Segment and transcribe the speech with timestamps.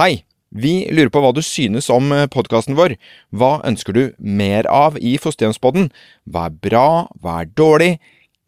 [0.00, 0.22] Hei!
[0.56, 2.94] Vi lurer på hva du synes om podkasten vår.
[3.28, 5.90] Hva ønsker du mer av i Fosterhjemspodden?
[6.24, 6.84] Hva er bra,
[7.20, 7.90] hva er dårlig?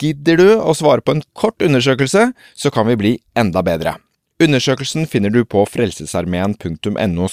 [0.01, 3.99] Gidder du å svare på en kort undersøkelse, så kan vi bli enda bedre.
[4.41, 7.29] Undersøkelsen finner du på frelsesarmeen.no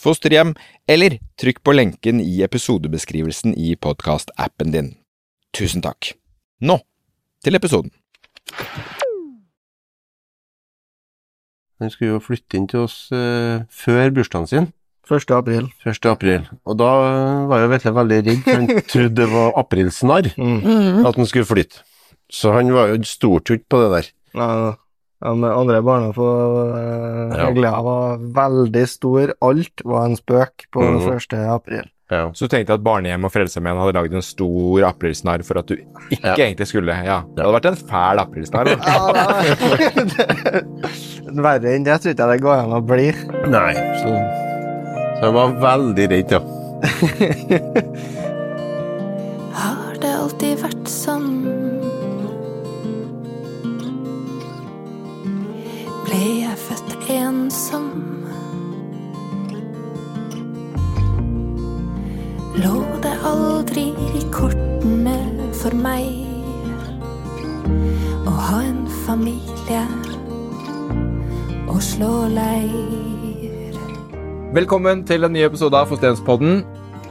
[0.00, 0.54] fosterhjem,
[0.88, 4.94] eller trykk på lenken i episodebeskrivelsen i podkastappen din.
[5.52, 6.14] Tusen takk.
[6.64, 6.80] Nå
[7.44, 7.92] til episoden.
[11.82, 14.70] Han skulle jo flytte inn til oss uh, før bursdagen sin.
[15.10, 15.32] 1.
[15.34, 15.66] april.
[15.84, 16.06] 1.
[16.08, 16.44] april.
[16.64, 16.90] Og da
[17.50, 21.02] var jo Vetle veldig redd, for han trodde det var aprilsnarr Mm.
[21.06, 21.82] at han skulle flytte.
[22.32, 24.08] Så han var jo stortro på det der.
[24.38, 24.48] Ja,
[25.22, 27.50] ja, men andre barna på uh, Ja.
[27.84, 29.34] Var veldig stor.
[29.44, 31.10] Alt var en spøk på mm.
[31.18, 31.36] 1.
[31.52, 31.90] april.
[32.12, 32.26] Ja.
[32.36, 35.74] Så du tenkte at barnehjem og Frelsesarmeen hadde lagd en stor aprilsnarr for at du
[35.78, 36.34] ikke Ja.
[36.36, 37.22] egentlig skulle Ja.
[37.34, 38.68] Det hadde vært en fæl aprilsnarr.
[41.32, 43.08] Verre enn det tror ikke jeg det går an å bli.
[43.48, 44.10] Nei, så,
[45.16, 46.40] så jeg var veldig redd, ja.
[49.62, 51.30] Har det alltid vært sånn?
[56.04, 57.88] Ble jeg født ensom?
[62.52, 65.14] Lå det aldri i kortene
[65.56, 66.04] for meg
[68.28, 69.80] å ha en familie
[71.64, 73.78] og slå leir?
[74.52, 76.60] Velkommen til en ny episode av Fosterhjemspodden.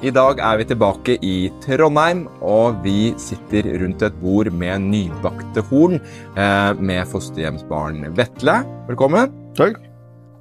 [0.06, 5.66] I dag er vi tilbake i Trondheim, og vi sitter rundt et bord med nybakte
[5.72, 8.62] horn eh, med fosterhjemsbarn Vetle.
[8.92, 9.34] Velkommen.
[9.58, 9.82] Takk.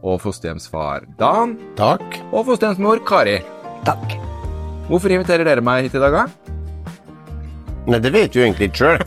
[0.04, 1.56] Og fosterhjemsfar Dan.
[1.80, 2.20] Takk.
[2.34, 3.40] Og fosterhjemsmor Kari.
[3.88, 4.20] Takk.
[4.90, 6.56] Hvorfor inviterer dere meg hit i dag, da?
[7.86, 8.98] Nei, det vet du egentlig ikke sjøl.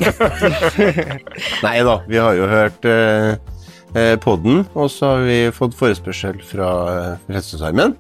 [1.66, 3.36] Nei da, vi har jo hørt uh,
[4.24, 7.98] podden, og så har vi fått forespørsel fra uh, Frelsesarmeen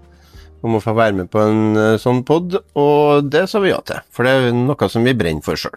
[0.63, 3.81] om å få være med på en eh, sånn pod, og det sa vi ja
[3.83, 3.99] til.
[4.15, 5.75] For det er noe som vi brenner for sjøl.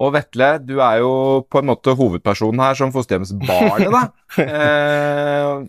[0.00, 1.10] Og Vetle, du er jo
[1.44, 4.06] på en måte hovedpersonen her som fosterhjemsbarnet, da.
[4.46, 5.66] Eh,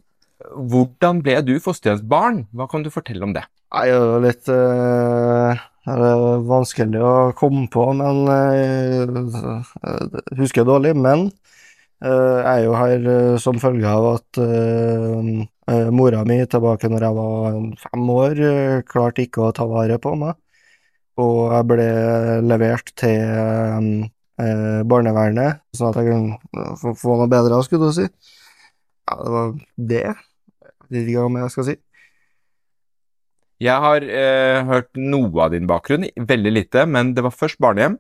[0.56, 2.46] hvordan ble du fosterhjemsbarn?
[2.56, 3.44] Hva kan du fortelle om det?
[3.68, 9.62] Det er litt uh, er vanskelig å komme på, men uh,
[10.40, 10.96] Husker dårlig.
[10.96, 11.28] Men
[12.04, 13.08] uh, jeg er jo her
[13.44, 14.42] som følge av at
[15.92, 18.38] mora mi tilbake når jeg var fem år,
[18.88, 20.38] klarte ikke å ta vare på meg.
[21.20, 21.88] Og jeg ble
[22.46, 24.06] levert til
[24.88, 28.08] barnevernet, sånn at jeg kunne få, noe bedre, skulle du si.
[29.08, 29.54] Ja, det var
[29.92, 30.06] det.
[30.92, 31.76] Vet ikke om jeg skal si.
[33.64, 37.96] Jeg har eh, hørt noe av din bakgrunn, veldig lite, men det var først barnehjem.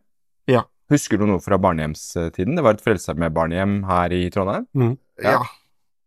[0.51, 0.61] Ja.
[0.93, 2.53] Husker du noe fra barnehjemstiden?
[2.55, 4.67] Det var et Frelsesarmeen-barnehjem her i Trondheim.
[5.19, 5.31] Ja.
[5.39, 5.39] Ja.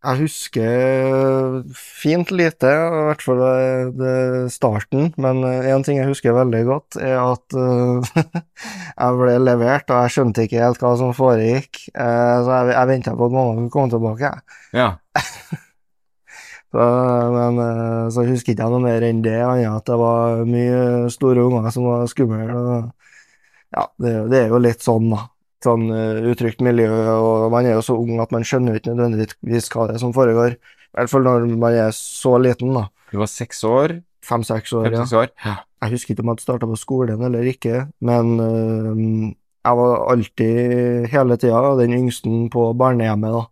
[0.00, 6.32] Jeg husker fint lite, i hvert fall det- det starten, men én ting jeg husker
[6.32, 8.00] veldig godt, er at uh,
[9.02, 12.88] jeg ble levert, og jeg skjønte ikke helt hva som foregikk, uh, så jeg, jeg
[12.94, 14.32] venta på at mamma skulle komme tilbake.
[14.72, 14.88] Ja.
[16.70, 16.86] Så,
[17.34, 20.44] men eh, så husker ikke jeg noe mer enn det, annet enn at det var
[20.46, 22.46] mye store unger som var skumle.
[23.74, 25.24] Ja, det, det er jo litt sånn, da.
[25.60, 26.88] Sånn uh, utrygt miljø,
[27.20, 30.14] og man er jo så ung at man skjønner ikke nødvendigvis hva det er som
[30.16, 30.56] foregår.
[30.56, 32.86] I hvert fall når man er så liten, da.
[33.10, 33.98] Du var seks år.
[34.24, 34.88] Fem-seks år.
[34.88, 35.28] Fem-seks år.
[35.44, 35.58] Ja.
[35.84, 39.04] Jeg husker ikke om jeg hadde starta på skolen eller ikke, men øh,
[39.60, 43.46] jeg var alltid hele tida den yngste på barnehjemmet, da.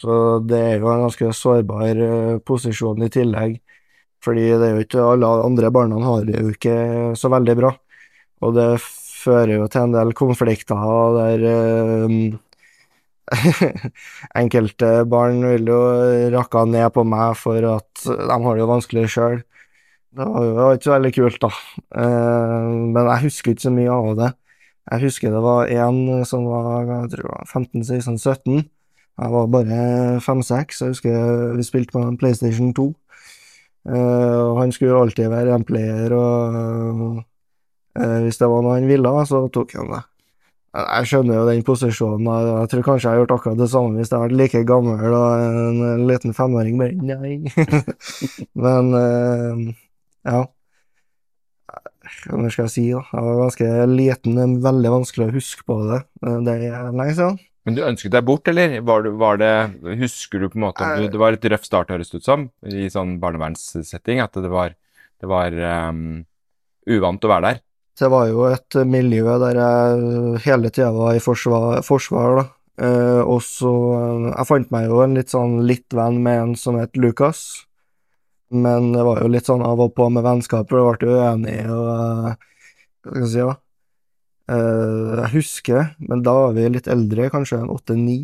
[0.00, 0.14] Så
[0.48, 3.58] det er jo en ganske sårbar øh, posisjon i tillegg,
[4.24, 6.76] fordi det er jo ikke alle andre barna har det jo ikke
[7.20, 7.74] så veldig bra.
[8.40, 10.80] Og det fører jo til en del konflikter
[11.18, 12.16] der eh,
[14.40, 15.80] enkelte barn vil jo
[16.34, 19.38] rakke ned på meg for at de har det jo vanskelig sjøl.
[20.10, 21.50] Det var jo ikke så veldig kult, da.
[22.02, 24.30] Eh, men jeg husker ikke så mye av det.
[24.90, 28.64] Jeg husker det var en som var jeg tror 15-16-17.
[29.18, 29.80] Jeg var bare
[30.24, 30.80] 5-6.
[30.80, 32.86] Jeg husker vi spilte på PlayStation 2.
[33.90, 37.18] Eh, og han skulle alltid være en player, og
[37.96, 40.02] eh, hvis det var noe han ville, så tok han det.
[40.70, 42.28] Jeg skjønner jo den posisjonen.
[42.30, 44.60] og Jeg tror kanskje jeg har gjort akkurat det samme hvis jeg hadde vært like
[44.68, 47.40] gammel og en, en liten femåring bare Nei.
[48.64, 49.64] Men eh,
[50.30, 50.44] ja.
[52.30, 53.02] Hva skal jeg si, da?
[53.10, 56.00] Jeg var ganske liten, veldig vanskelig å huske på det.
[56.22, 57.40] Eh, Det er lenge siden.
[57.68, 59.52] Men du ønsket deg bort, eller var det, var det
[60.00, 62.28] Husker du på en måte om du, Det var et røff start, høres det ut
[62.28, 64.72] som, i sånn barnevernssetting, at det var,
[65.20, 65.56] det var
[65.90, 66.22] um,
[66.88, 67.60] uvant å være der.
[68.00, 72.46] Det var jo et miljø der jeg hele tida var i forsvar, forsvar da.
[72.80, 76.54] Eh, og så eh, Jeg fant meg jo en litt sånn litt venn med en
[76.56, 77.66] som het Lukas.
[78.50, 81.58] Men det var jo litt sånn av og på med vennskaper, og ble jo enig
[81.68, 82.46] og eh,
[83.04, 83.58] Hva skal jeg si, da?
[84.50, 88.20] Eh, jeg husker, men da var vi litt eldre, kanskje en åtte-ni.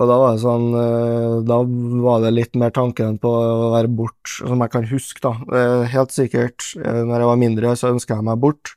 [0.00, 1.58] Og da var det sånn eh, Da
[2.00, 5.34] var det litt mer tanken på å være bort, som jeg kan huske, da.
[5.58, 8.76] Eh, helt sikkert, når jeg var mindre, så ønska jeg meg bort,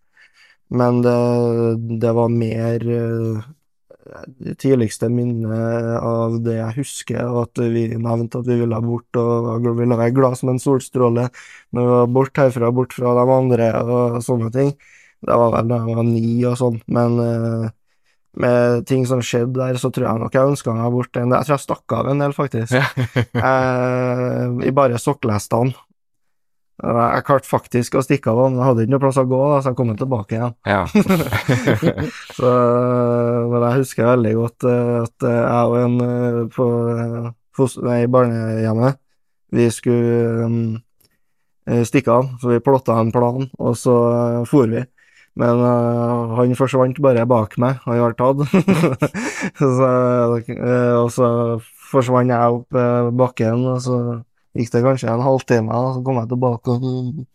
[0.74, 1.20] men det,
[2.02, 2.90] det var mer
[4.38, 9.18] det tidligste minnet av det jeg husker, og at vi nevnte at vi ville bort
[9.18, 11.26] og ville være glad som en solstråle
[11.74, 14.76] når vi var bort herfra, bort fra de andre og sånne ting.
[15.26, 17.66] Det var vel da jeg var ni og sånn, men uh,
[18.36, 21.48] med ting som skjedde der, så tror jeg nok jeg ønska meg bort en Jeg
[21.48, 22.76] tror jeg stakk av en del, faktisk.
[23.40, 25.76] uh, I bare sokkelestene.
[26.84, 29.38] Og Jeg klarte faktisk å stikke av, men jeg hadde ikke noe plass å gå,
[29.48, 30.56] da, så jeg kom tilbake igjen.
[30.68, 30.82] Ja.
[32.38, 32.52] Så,
[33.48, 38.02] men jeg husker veldig godt eh, at eh, jeg og en eh, på eh, nei,
[38.12, 39.00] barnehjemmet,
[39.56, 40.60] vi skulle um,
[41.70, 44.84] eh, stikke av, så vi plotta en plan, og så eh, for vi.
[45.40, 48.44] Men uh, han forsvant bare bak meg, han ble tatt.
[49.60, 49.90] så,
[50.40, 51.30] uh, og så
[51.92, 53.98] forsvant jeg opp uh, bakken, og så
[54.56, 56.76] gikk det kanskje en halvtime, og så kom jeg tilbake.
[56.76, 57.26] og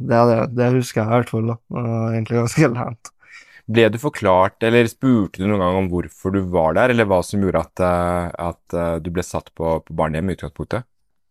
[0.00, 1.50] det, det, det husker jeg i hvert fall.
[1.50, 1.58] da.
[2.12, 3.10] Egentlig ganske lent.
[3.70, 7.20] Ble du forklart, eller spurte du noen gang om hvorfor du var der, eller hva
[7.26, 7.82] som gjorde at,
[8.46, 10.86] at du ble satt på, på barnehjem i utgangspunktet?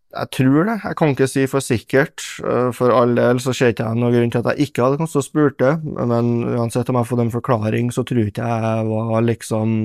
[0.10, 0.76] Jeg tror det.
[0.82, 2.24] Jeg kan ikke si for sikkert.
[2.42, 4.98] Eh, For all del så ser ikke jeg noen grunn til at jeg ikke hadde
[4.98, 8.48] kommet og spurt det, men uansett om jeg har fått en forklaring, så tror ikke
[8.50, 9.76] jeg var liksom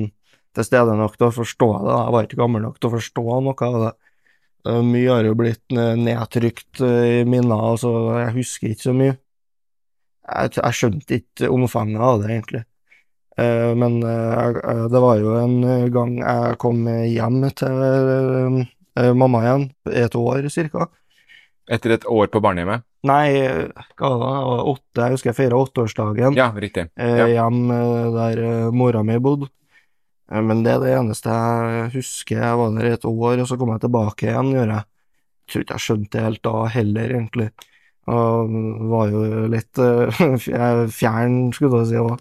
[0.54, 1.98] til stede nok til å forstå det.
[1.98, 3.92] Jeg var ikke gammel nok til å forstå noe av det.
[4.70, 7.92] Eh, Mye har jo blitt nedtrykt eh, i minner, altså
[8.22, 9.18] jeg husker ikke så mye.
[10.24, 12.64] Jeg, skjønte ikke omfanget av det, egentlig.
[13.36, 15.56] Men det var jo en
[15.92, 18.62] gang jeg kom hjem til
[19.14, 20.88] mamma igjen, et år cirka.
[21.70, 22.82] Etter et år på barnehjemmet?
[23.04, 23.32] Nei,
[23.98, 26.86] hva da, jeg åtte, jeg husker jeg feira åtteårsdagen Ja, riktig.
[26.96, 27.26] eh, Ja.
[27.26, 29.48] hjem eh, der eh, mora mi bodde.
[30.30, 32.36] Eh, Men det er det eneste jeg husker.
[32.40, 34.84] Jeg var der et år, og så kom jeg tilbake igjen, gjør jeg.
[35.48, 37.50] Tror ikke jeg skjønte det helt da heller, egentlig.
[38.06, 38.50] Og
[38.92, 42.18] var jo litt eh, fjern, skulle jeg si òg.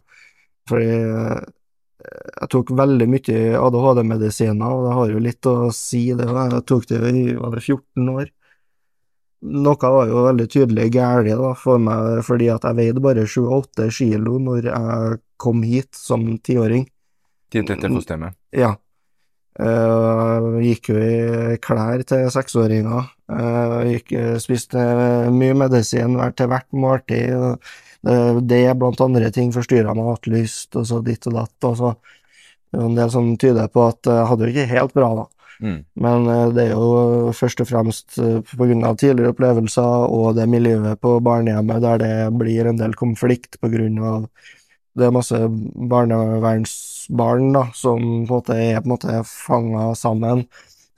[0.67, 1.39] Fordi eh,
[2.03, 6.27] jeg tok veldig mye ADHD-medisiner, og det har jo litt å si, det.
[6.27, 8.31] Jeg tok det i var det 14 år.
[9.43, 14.37] Noe var jo veldig tydelig galt for meg, fordi at jeg veide bare 7-8 kilo
[14.39, 16.85] når jeg kom hit som tiåring.
[17.51, 18.39] Til dette fosterhjemmet.
[18.55, 18.73] Ja.
[19.53, 23.11] Jeg gikk jo i klær til seksåringer.
[23.29, 24.85] Jeg gikk, eh, spiste
[25.29, 27.59] mye medisin til hvert måltid.
[28.03, 31.69] Og Det, er blant andre ting forstyrra matlyst, og så ditt og datt.
[31.69, 31.93] og så
[32.73, 35.25] en del som tyder på at jeg hadde det ikke helt bra, da.
[35.63, 35.77] Mm.
[36.01, 38.95] Men eh, det er jo først og fremst pga.
[38.97, 44.27] tidligere opplevelser og det miljøet på barnehjemmet der det blir en del konflikt av
[44.93, 45.37] det er masse
[45.89, 50.45] barnevernsbarn da, som på en måte er på en måte fanga sammen.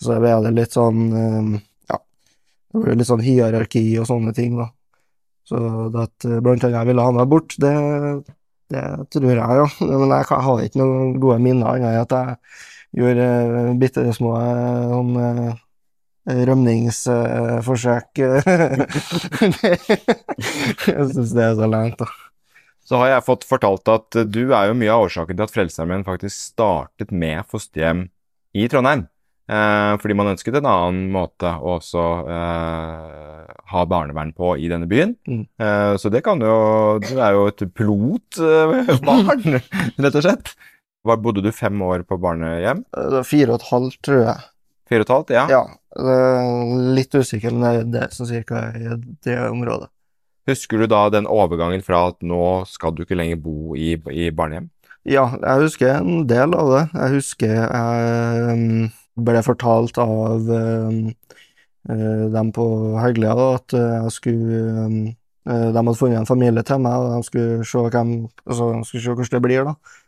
[0.03, 1.51] Så er det litt sånn eh,
[1.93, 1.99] ja,
[2.73, 4.71] det blir litt sånn hierarki og sånne ting, da.
[5.45, 5.57] Så
[6.01, 7.73] at eh, blant annet jeg ville ha meg bort, det,
[8.73, 9.67] det tror jeg, ja.
[9.91, 12.39] Men jeg har ikke noen gode minner annet enn at jeg
[12.95, 15.53] gjorde uh, bitte små eh, sånn eh,
[16.49, 18.11] rømningsforsøk.
[20.89, 22.07] jeg syns det er så langt, da.
[22.85, 25.53] Så har jeg fått fortalt at eh, du er jo mye av årsaken til at
[25.53, 28.07] Frelsesarmeen faktisk startet med fosterhjem
[28.55, 29.07] i Trondheim.
[29.45, 34.89] Eh, fordi man ønsket en annen måte å også eh, ha barnevern på i denne
[34.89, 35.13] byen.
[35.29, 35.43] Mm.
[35.61, 36.55] Eh, så det kan jo
[37.03, 39.59] Du er jo et pilotbarn,
[40.01, 40.55] rett og slett.
[41.05, 42.81] Var, bodde du fem år på barnehjem?
[42.89, 44.47] Det var fire og et halvt, tror jeg.
[44.89, 45.35] Fire og et halvt?
[45.35, 45.45] Ja.
[45.53, 45.63] Ja,
[46.97, 49.91] litt usikker, men det er det cirka i det området.
[50.49, 54.29] Husker du da den overgangen fra at nå skal du ikke lenger bo i, i
[54.33, 54.69] barnehjem?
[55.05, 56.83] Ja, jeg husker en del av det.
[56.97, 60.97] Jeg husker jeg um, ble fortalt av um,
[61.89, 62.65] eh, dem på
[62.99, 65.13] Heglia da, at eh, jeg skulle eh,
[65.45, 69.03] De hadde funnet en familie til meg, og de skulle se, hvem, altså, de skulle
[69.05, 70.01] se hvordan det blir, da.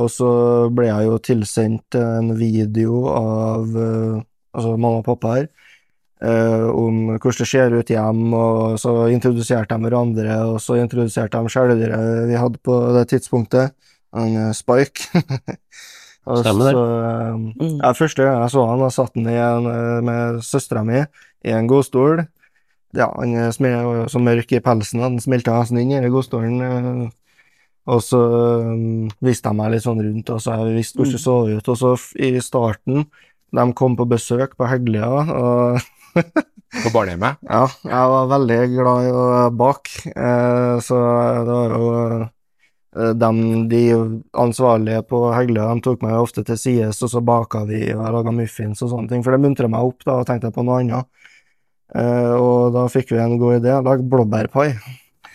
[0.00, 0.28] Og så
[0.72, 5.48] ble jeg jo tilsendt en video av eh, altså mamma og pappa her,
[6.24, 11.40] eh, om hvordan det ser ut hjemme, og så introduserte de hverandre, og så introduserte
[11.40, 13.74] de skjæledyret vi hadde på det tidspunktet,
[14.16, 15.04] en eh, og
[16.22, 16.74] Stemmer det.
[16.76, 16.82] så,
[17.66, 21.00] eh, ja, første gang jeg så han, da satt han en, eh, med søstera mi
[21.02, 22.22] i en godstol.
[22.94, 26.12] Ja, han eh, smil- var så mørk i pelsen, han smelta nesten inn i den
[26.14, 26.60] godstolen.
[26.62, 27.10] eh,
[27.90, 28.18] Og så
[28.62, 31.68] um, viste de meg litt sånn rundt, og så jeg visste hvordan det så ut.
[31.72, 31.90] Og så
[32.22, 33.06] i starten,
[33.52, 35.80] de kom på besøk på Heglia og
[36.14, 37.40] på barnehjemmet?
[37.50, 41.00] Ja, jeg var veldig glad i å bake, eh, så
[41.42, 41.90] det var jo
[42.92, 43.36] dem,
[43.70, 43.82] de
[44.36, 48.14] ansvarlige på Hegle, de tok meg ofte til sides, og så baka vi og jeg
[48.16, 50.64] laga muffins og sånne ting, for det muntra meg opp, da, og tenkte jeg på
[50.66, 51.08] noe annet.
[51.92, 54.68] Eh, og da fikk vi en god idé, Lag blåbærpai.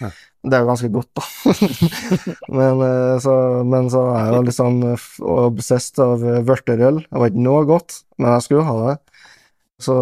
[0.02, 0.12] Ja.
[0.48, 1.24] Det er jo ganske godt, da.
[2.58, 3.34] men, eh, så,
[3.68, 4.80] men så er jeg jo litt sånn
[5.34, 7.02] obsessed av eh, vørterøl.
[7.04, 8.98] Det var ikke noe godt, men jeg skulle ha det.
[9.84, 9.96] Så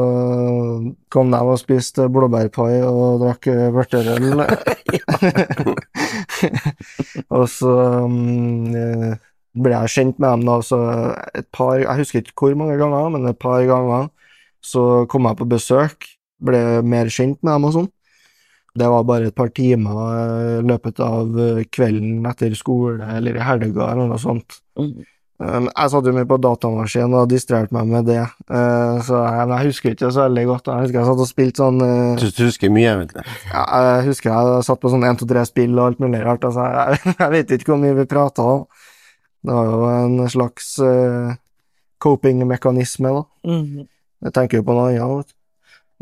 [1.12, 4.26] kom de og spiste blåbærpai og drakk eh, vørterøl.
[7.38, 7.74] og så
[8.05, 8.74] um,
[9.55, 10.79] ble jeg kjent med dem da, så
[11.38, 14.10] et par Jeg husker ikke hvor mange ganger, men et par ganger
[14.65, 16.07] så kom jeg på besøk,
[16.45, 17.91] ble mer kjent med dem og sånn.
[18.75, 23.38] Det var bare et par timer eh, i løpet av eh, kvelden etter skole eller
[23.38, 24.57] i helga eller noe sånt.
[24.75, 24.98] Um,
[25.36, 29.68] jeg satt jo mye på datamaskinen og distraherte meg med det, eh, så jeg, jeg
[29.70, 30.70] husker ikke så veldig godt.
[30.72, 33.25] Jeg husker jeg satt og spilte sånn eh, du husker mye, egentlig.
[33.51, 36.48] ja, Jeg husker jeg satt på sånn 1, 2, 3-spill og alt mulig rart.
[36.48, 38.63] Altså, jeg, jeg vet ikke hvor mye vi prata om.
[39.46, 41.36] Det var jo en slags uh,
[42.01, 43.25] coping-mekanisme, da.
[44.25, 45.36] Jeg tenker jo på noe annet, vet du.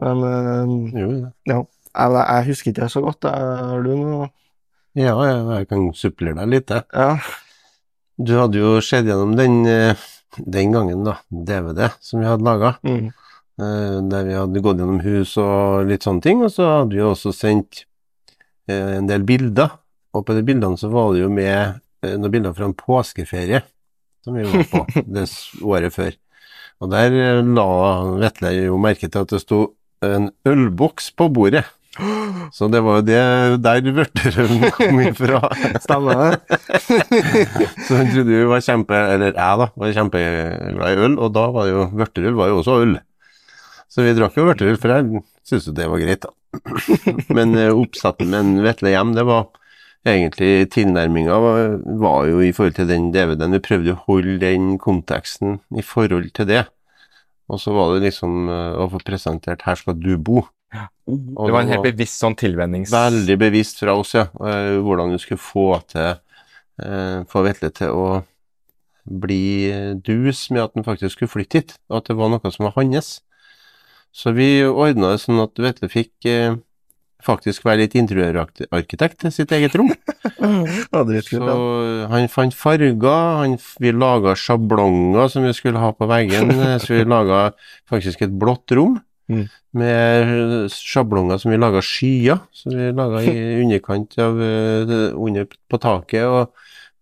[0.04, 1.32] Men uh, Jo, det.
[1.50, 3.28] jeg, jeg husker ikke det så godt.
[3.34, 4.30] Har du noe
[4.94, 6.86] Ja, jeg, jeg kan supplere deg litt, jeg.
[6.94, 7.18] Ja.
[8.18, 9.98] Du hadde jo sett gjennom den, eh,
[10.38, 12.76] den gangen, da, DVD som vi hadde laga.
[12.84, 13.12] Mm.
[13.62, 17.02] Eh, der vi hadde gått gjennom hus og litt sånne ting, og så hadde vi
[17.06, 17.86] også sendt
[18.70, 19.80] eh, en del bilder.
[20.14, 23.64] Og på de bildene så var det jo med noen bilder fra en påskeferie
[24.24, 24.84] som vi var på
[25.16, 25.26] det
[25.64, 26.18] året før.
[26.84, 27.70] Og der la
[28.20, 29.64] Vetle jo merke til at det sto
[30.04, 31.64] en ølboks på bordet.
[32.54, 33.22] Så det var jo det
[33.62, 35.42] der vørterølen kom ifra.
[35.84, 36.60] Stemmer det?
[37.86, 41.48] Så han trodde vi var kjempe, eller jeg da, var kjempeglad i øl, og da
[41.54, 42.96] var jo vørterøl var jo også øl.
[43.94, 46.34] Så vi drakk jo vørterøl, for jeg syntes jo det var greit, da.
[47.38, 49.52] Men eh, oppsettet med en Vetle hjem, det var
[50.04, 53.54] egentlig tilnærminga var, var jo i forhold til den DVD-en.
[53.56, 56.66] Vi prøvde å holde den konteksten i forhold til det.
[57.52, 60.48] Og så var det liksom eh, å få presentert 'her skal du bo'.
[61.08, 62.92] Og Det var en helt bevisst sånn tilvennings...
[62.94, 64.28] Veldig bevisst fra oss, ja.
[64.40, 68.06] eh, Hvordan du skulle få til eh, Få Vetle til å
[69.04, 72.70] bli dus med at han faktisk skulle flytte hit, og at det var noe som
[72.70, 73.18] var hans.
[74.16, 76.56] Så vi ordna det sånn at Vetle fikk eh,
[77.24, 79.92] faktisk være litt interiørarkitekt til sitt eget rom.
[81.28, 81.56] Så
[82.12, 82.96] han fant farger,
[83.42, 86.52] han, vi laga sjablonger som vi skulle ha på veggen.
[86.56, 87.50] eh, Så vi laga
[87.92, 89.02] faktisk et blått rom
[89.34, 89.46] Mm.
[89.74, 92.40] med sjablonger som vi laga skyer.
[92.54, 96.54] som vi laga i underkant av eh, under på taket, og,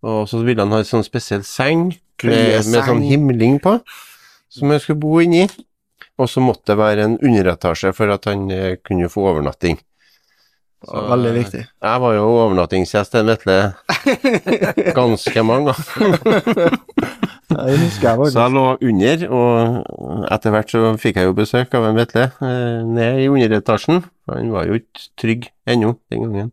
[0.02, 1.90] og så ville han ha en sånn spesiell seng
[2.22, 3.78] med, med sånn himling på,
[4.52, 5.46] som jeg skulle bo inni.
[6.20, 9.78] Og så måtte det være en underetasje for at han eh, kunne få overnatting.
[10.82, 11.62] Så, Veldig viktig.
[11.62, 13.58] Jeg var jo overnattingsgjest til Vetle
[14.98, 16.78] ganske mange ganger.
[17.52, 21.76] Jeg husker jeg Så jeg lå under, og etter hvert så fikk jeg jo besøk
[21.78, 24.02] av en Vetle eh, ned i underetasjen.
[24.30, 26.52] Han var jo ikke trygg ennå den gangen.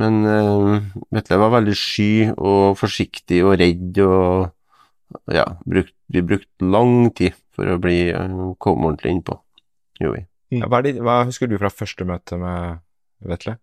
[0.00, 6.70] Men eh, Vetle var veldig sky og forsiktig og redd, og ja, brukt, vi brukte
[6.74, 9.38] lang tid for å bli eh, komme ordentlig innpå.
[10.02, 10.24] Jo, vi.
[10.64, 12.82] Hva, det, hva husker du fra første møte med
[13.26, 13.58] Vetle?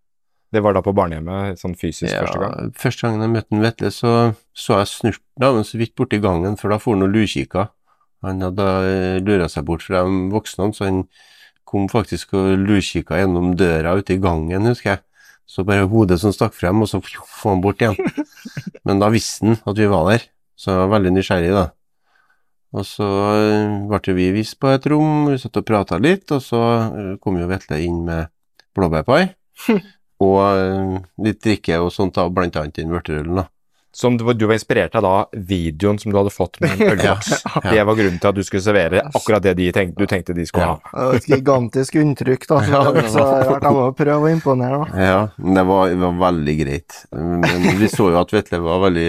[0.52, 2.72] Det var da på barnehjemmet, sånn fysisk første gang?
[2.76, 4.14] Første gangen jeg møtte en Vetle, så
[4.52, 7.70] så jeg snurten av ham så vidt borti gangen, for da for han og lurkikka.
[8.26, 11.06] Han hadde eh, lura seg bort fra de voksne, så han
[11.68, 15.02] kom faktisk og lurkikka gjennom døra ute i gangen, husker jeg.
[15.48, 17.00] Så bare hodet som stakk frem, og så
[17.40, 17.96] få han bort igjen.
[18.84, 21.70] Men da visste han at vi var der, så jeg var veldig nysgjerrig, da.
[22.72, 26.44] Og så eh, ble vi vist på et rom, vi satt og prata litt, og
[26.44, 28.32] så eh, kom jo Vetle inn med
[28.76, 29.24] blåbærpai.
[30.22, 33.48] og eh, litt drikke og sånt, da, blant annet den vørterølen, da.
[33.92, 36.86] Som du, var- du var inspirert av da videoen som du hadde fått med en
[36.94, 37.32] ølboks.
[37.44, 37.60] Ja.
[37.74, 40.46] Det var grunnen til at du skulle servere akkurat det de tenkte, du tenkte de
[40.48, 40.78] skulle Ja.
[40.94, 41.02] ha.
[41.18, 42.62] Et gigantisk inntrykk, da.
[42.64, 43.26] Så, Ja, så
[43.60, 45.04] jeg må prøve å imponere, da.
[45.04, 45.18] Ja,
[45.58, 47.02] det var, var veldig greit.
[47.12, 49.06] Men vi så jo at Vetle var veldig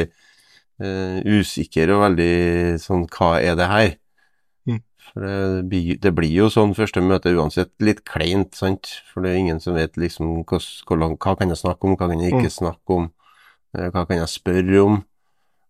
[0.84, 2.34] uh, usikker og veldig
[2.84, 3.93] sånn Hva er det her?
[5.13, 8.89] For det, det blir jo sånn første møte uansett litt kleint, sant?
[9.12, 10.58] For det er ingen som vet liksom hva,
[10.89, 12.58] hva kan jeg snakke om, hva kan jeg ikke Mm.
[12.58, 13.12] snakke om,
[13.77, 15.03] eh, hva kan jeg spørre om?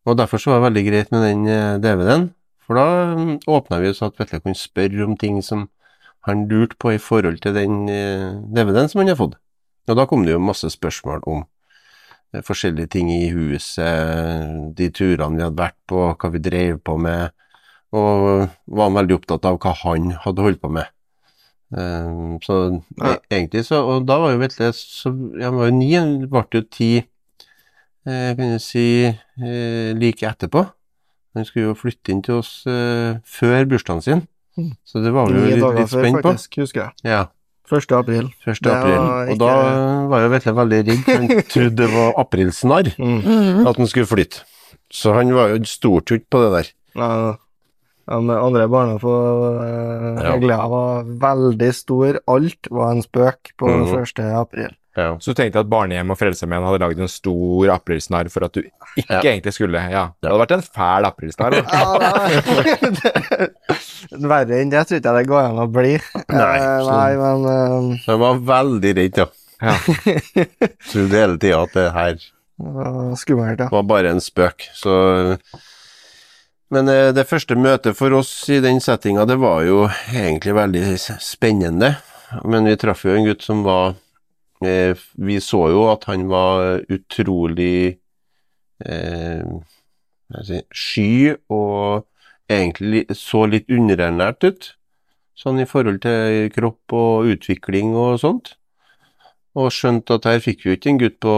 [0.05, 2.29] Og derfor så var det veldig greit med den eh, DVD-en,
[2.63, 5.67] for da mm, åpna vi så at Vetle kunne spørre om ting som
[6.23, 9.35] han lurte på i forhold til den eh, DVD-en som han har fått.
[9.89, 11.43] Og da kom det jo masse spørsmål om
[12.33, 17.29] forskjellige ting i huset, de turene vi hadde vært på, hva vi drev på med,
[17.93, 20.89] og var han veldig opptatt av hva han hadde holdt på med.
[21.73, 22.57] Eh, så
[22.99, 23.13] Ja.
[23.13, 25.09] e egentlig så Og da var jo Vetle så
[25.39, 27.03] ja, Han var jo ni, han ble jo ti,
[28.05, 30.65] jeg kan jeg si, eh, like etterpå.
[31.35, 34.75] Han skulle jo flytte inn til oss eh, før bursdagen sin, Mm.
[34.85, 36.29] så det var vi jo litt, litt spent på.
[36.29, 36.91] faktisk, husker jeg.
[37.09, 37.23] Ja.
[37.71, 37.91] 1.
[37.97, 38.27] april.
[38.45, 38.67] 1.
[38.69, 38.99] April.
[39.01, 39.31] Ikke...
[39.31, 39.53] Og da
[40.11, 43.65] var jo Vetle veldig redd, han trodde det var aprilsnarr Mm.
[43.65, 44.43] at han skulle flytte.
[44.93, 46.69] Så han var jo stort ikke på det der.
[47.01, 47.09] Ja,
[48.05, 50.33] de andre barna på uh, Ja.
[50.35, 52.19] Eglia var veldig stor.
[52.27, 53.93] Alt var en spøk på mm.
[54.01, 54.23] 1.
[54.37, 54.73] april.
[54.93, 55.15] Ja.
[55.19, 58.61] Så du tenkte at Barnehjem og Frelsesarmeen hadde lagd en stor aprilsnarr for at du
[58.61, 59.21] ikke Ja.
[59.23, 61.55] egentlig skulle Ja, det hadde vært en fæl aprilsnarr.
[61.73, 61.97] Ja,
[62.67, 63.49] det-
[64.33, 65.95] Verre enn det tror ikke jeg det går an å bli.
[66.29, 69.27] Nei, uh, nei men uh, Jeg var veldig redd, ja.
[69.63, 69.75] Ja.
[70.91, 72.15] Trodde hele tida at det her
[72.63, 73.69] det var skummelt, ja.
[73.73, 74.93] var bare en spøk, så
[76.73, 80.85] Men eh, det første møtet for oss i den settinga, det var jo egentlig veldig
[81.21, 81.95] spennende.
[82.49, 83.93] Men vi traff jo en gutt som var
[84.65, 87.99] eh, Vi så jo at han var utrolig
[88.85, 89.43] eh,
[90.41, 91.11] si, sky
[91.53, 92.07] og
[92.49, 94.73] egentlig så litt underernært ut.
[95.37, 98.55] Sånn i forhold til kropp og utvikling og sånt.
[99.53, 101.33] Og skjønte at her fikk vi jo ikke en gutt på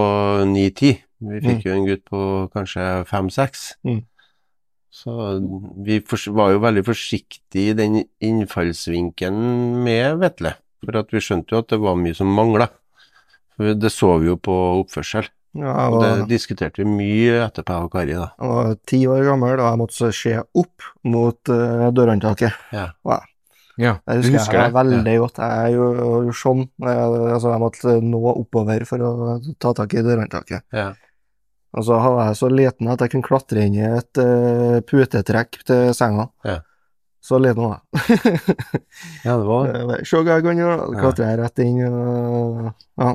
[0.47, 0.95] ni-ti.
[1.25, 2.19] Vi fikk jo en gutt på
[2.53, 3.73] kanskje fem-seks.
[3.87, 4.03] Mm.
[4.95, 5.11] Så
[5.83, 5.99] vi
[6.31, 10.55] var jo veldig forsiktige i den innfallsvinkelen med Vetle.
[10.85, 12.69] For at vi skjønte jo at det var mye som mangla.
[13.59, 15.27] Det så vi jo på oppførsel.
[15.55, 18.25] Ja, Og det diskuterte vi mye etterpå, jeg og Kari, da.
[18.35, 22.57] jeg var ti år gammel, og jeg måtte så se opp mot uh, dørhåndtaket.
[22.75, 22.89] Ja,
[23.79, 24.75] Jeg du husker, husker jeg det?
[24.75, 25.39] veldig godt.
[25.43, 26.61] Jeg gjorde gjorde sånn.
[26.83, 29.13] Jeg, altså, jeg måtte nå oppover for å
[29.59, 30.67] ta tak i dørhåndtaket.
[30.75, 30.89] Ja.
[31.75, 35.57] Og så var jeg så liten at jeg kunne klatre inn i et uh, putetrekk
[35.67, 36.29] til senga.
[36.47, 36.61] Ja.
[37.25, 38.29] Så liten var jeg.
[39.25, 40.85] ja, det var Eh, Se hva jeg kan gjøre.
[40.95, 41.11] Ja.
[41.25, 41.81] jeg rett inn.
[41.89, 42.69] Og,
[43.01, 43.09] ja.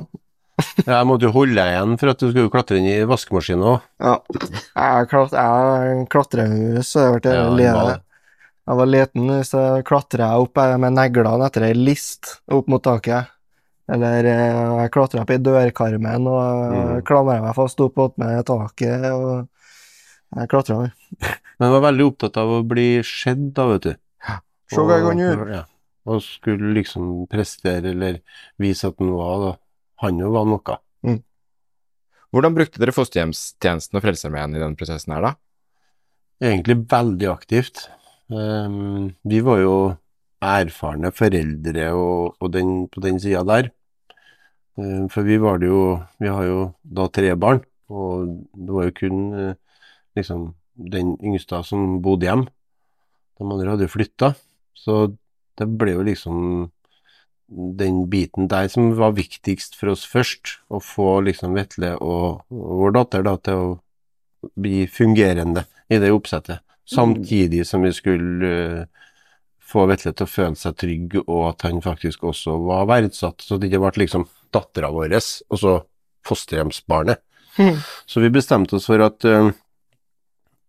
[0.85, 3.65] ja, Jeg måtte jo holde deg igjen for at du skulle klatre inn i vaskemaskinen
[3.71, 3.85] òg.
[4.03, 4.15] ja.
[4.75, 6.93] Jeg, klat, jeg klatremus.
[6.99, 7.33] Jeg, ble
[7.65, 7.99] Ja, det.
[8.67, 12.83] jeg var liten, så klatra jeg opp eh, med neglene etter ei list opp mot
[12.85, 13.31] taket.
[13.91, 16.41] Eller eh, jeg klatra opp i dørkarmen og
[16.71, 16.77] Mm.
[16.77, 17.01] mm.
[17.07, 19.07] klamra meg fast opp med taket.
[19.11, 19.47] og
[20.35, 20.77] jeg klatra.
[21.59, 23.93] Men jeg var veldig opptatt av å bli sett, da, vet du.
[24.71, 25.49] Se hva jeg kan gjøre.
[25.51, 25.65] Ja.
[26.07, 28.21] Og skulle liksom prestere eller
[28.57, 29.51] vise at han var da.
[30.05, 30.77] Han jo var noe.
[32.31, 35.33] Hvordan brukte dere fosterhjemstjenesten og Frelsesarmeen i den prosessen her, da?
[36.41, 37.89] Egentlig veldig aktivt.
[38.31, 39.73] Um, vi var jo
[40.41, 43.69] erfarne foreldre og, og den, på den sida der.
[44.79, 48.87] Ehm, for vi var det jo Vi har jo da tre barn, og det var
[48.87, 49.55] jo kun eh,
[50.15, 52.47] liksom den yngste som bodde hjemme.
[53.37, 54.33] De andre hadde jo flytta.
[54.73, 55.13] Så
[55.57, 56.71] det ble jo liksom
[57.51, 60.57] den biten der som var viktigst for oss først.
[60.71, 66.11] Å få liksom Vetle og, og vår datter da til å bli fungerende i det
[66.13, 66.63] oppsettet.
[66.87, 69.00] Samtidig som vi skulle eh,
[69.71, 73.43] få Vetle til å føle seg trygg, og at han faktisk også var verdsatt.
[73.43, 75.75] Så det ikke ble liksom dattera vår og så
[76.27, 77.21] fosterhjemsbarnet.
[77.57, 77.79] Mhm.
[78.07, 79.51] Så vi bestemte oss for at uh,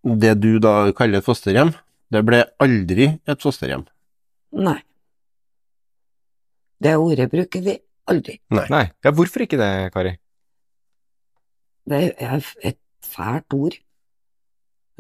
[0.03, 1.75] det du da kaller et fosterhjem,
[2.13, 3.85] det ble aldri et fosterhjem.
[4.59, 4.81] Nei.
[6.83, 7.77] Det ordet bruker vi
[8.11, 8.41] aldri.
[8.51, 8.87] Nei.
[9.05, 10.17] Ja, hvorfor ikke det, Kari?
[11.89, 13.79] Det er et fælt ord.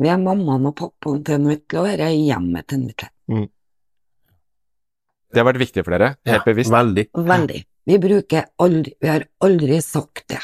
[0.02, 3.10] Vi er mammaen og pappaen til en Vetle, og dette er hjemmet til en Vetle.
[5.32, 6.14] Det har vært viktig for dere?
[6.28, 6.72] Helt bevisst?
[6.72, 7.06] Veldig.
[7.16, 7.64] Veldig.
[7.88, 10.42] Vi bruker aldri Vi har aldri sagt det.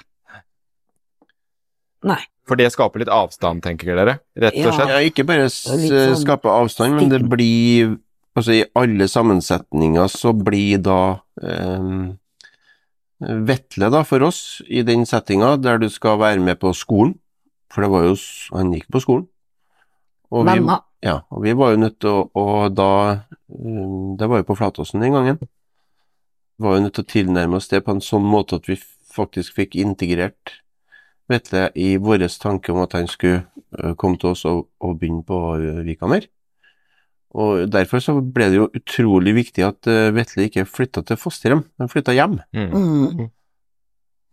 [2.09, 2.21] Nei.
[2.49, 4.19] For det skaper litt avstand, tenker dere?
[4.39, 4.93] Rett og slett?
[4.95, 7.99] Ja, ikke bare sånn skape avstand, men det blir
[8.39, 11.89] Altså, i alle sammensetninger så blir da eh,
[13.49, 17.17] Vetle, da, for oss, i den settinga der du skal være med på skolen,
[17.73, 18.15] for det var jo
[18.55, 19.27] Han gikk på skolen.
[20.31, 20.61] Og vi,
[21.03, 22.93] ja, og vi var jo nødt til å å da
[23.49, 25.39] Det var jo på Flatåsen den gangen.
[26.59, 28.77] Vi var jo nødt til å tilnærme oss det på en sånn måte at vi
[29.15, 30.59] faktisk fikk integrert
[31.29, 33.43] Vetle i vår tanke om at han skulle
[33.79, 36.29] eh, komme til oss og, og begynne på eh,
[37.37, 41.65] Og derfor så ble det jo utrolig viktig at eh, Vetle ikke flytta til fosterhjem,
[41.79, 42.39] han flytta hjem.
[42.57, 42.73] Mm.
[42.73, 43.29] Mm.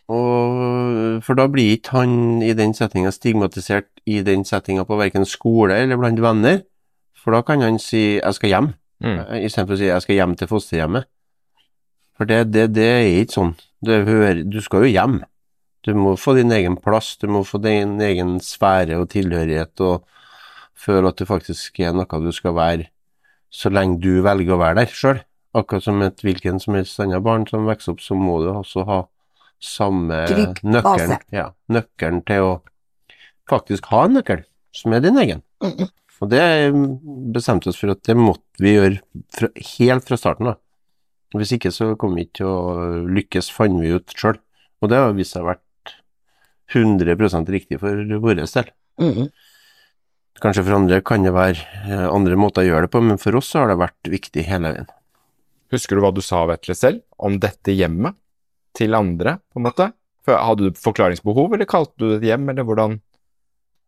[0.05, 5.25] Og, for da blir ikke han i den settinga stigmatisert i den settinga på verken
[5.27, 6.61] skole eller blant venner,
[7.19, 9.19] for da kan han si 'jeg skal hjem', Mm.
[9.19, 11.05] eh, istedenfor å si 'jeg skal hjem til fosterhjemmet'.
[12.17, 13.55] For det, det, det er ikke sånn.
[13.83, 13.91] Du,
[14.47, 15.23] du skal jo hjem.
[15.83, 20.05] Du må få din egen plass, du må få din egen sfære og tilhørighet, og
[20.73, 22.87] føle at du faktisk er noe du skal være
[23.55, 25.19] så lenge du velger å være der sjøl.
[25.55, 28.83] Akkurat som et hvilken som helst annet barn som vokser opp, så må du også
[28.89, 29.03] ha
[29.63, 32.55] samme Trygg nøkkelen, ja, nøkkelen til å
[33.49, 34.43] faktisk ha en nøkkel,
[34.75, 35.45] som er din egen.
[35.63, 35.87] Mhm.
[36.23, 36.43] Og det
[37.35, 39.01] bestemte oss for at det måtte vi gjøre
[39.35, 40.61] fra, helt fra starten av.
[41.35, 44.39] Hvis ikke så kom vi ikke til å lykkes, fant vi ut sjøl.
[44.79, 45.61] Og det har vist seg å ha vært
[46.75, 48.71] 100 riktig for vår del.
[49.01, 49.29] Mhm.
[50.43, 53.37] Kanskje for andre kan det være eh, andre måter å gjøre det på, men for
[53.39, 54.89] oss så har det vært viktig hele veien.
[55.71, 58.17] Husker du hva du sa, Vetle, selv om dette hjemmet
[58.75, 59.87] til andre, på en måte?
[60.27, 62.97] Hadde du forklaringsbehov, eller kalte du det et hjem, eller hvordan?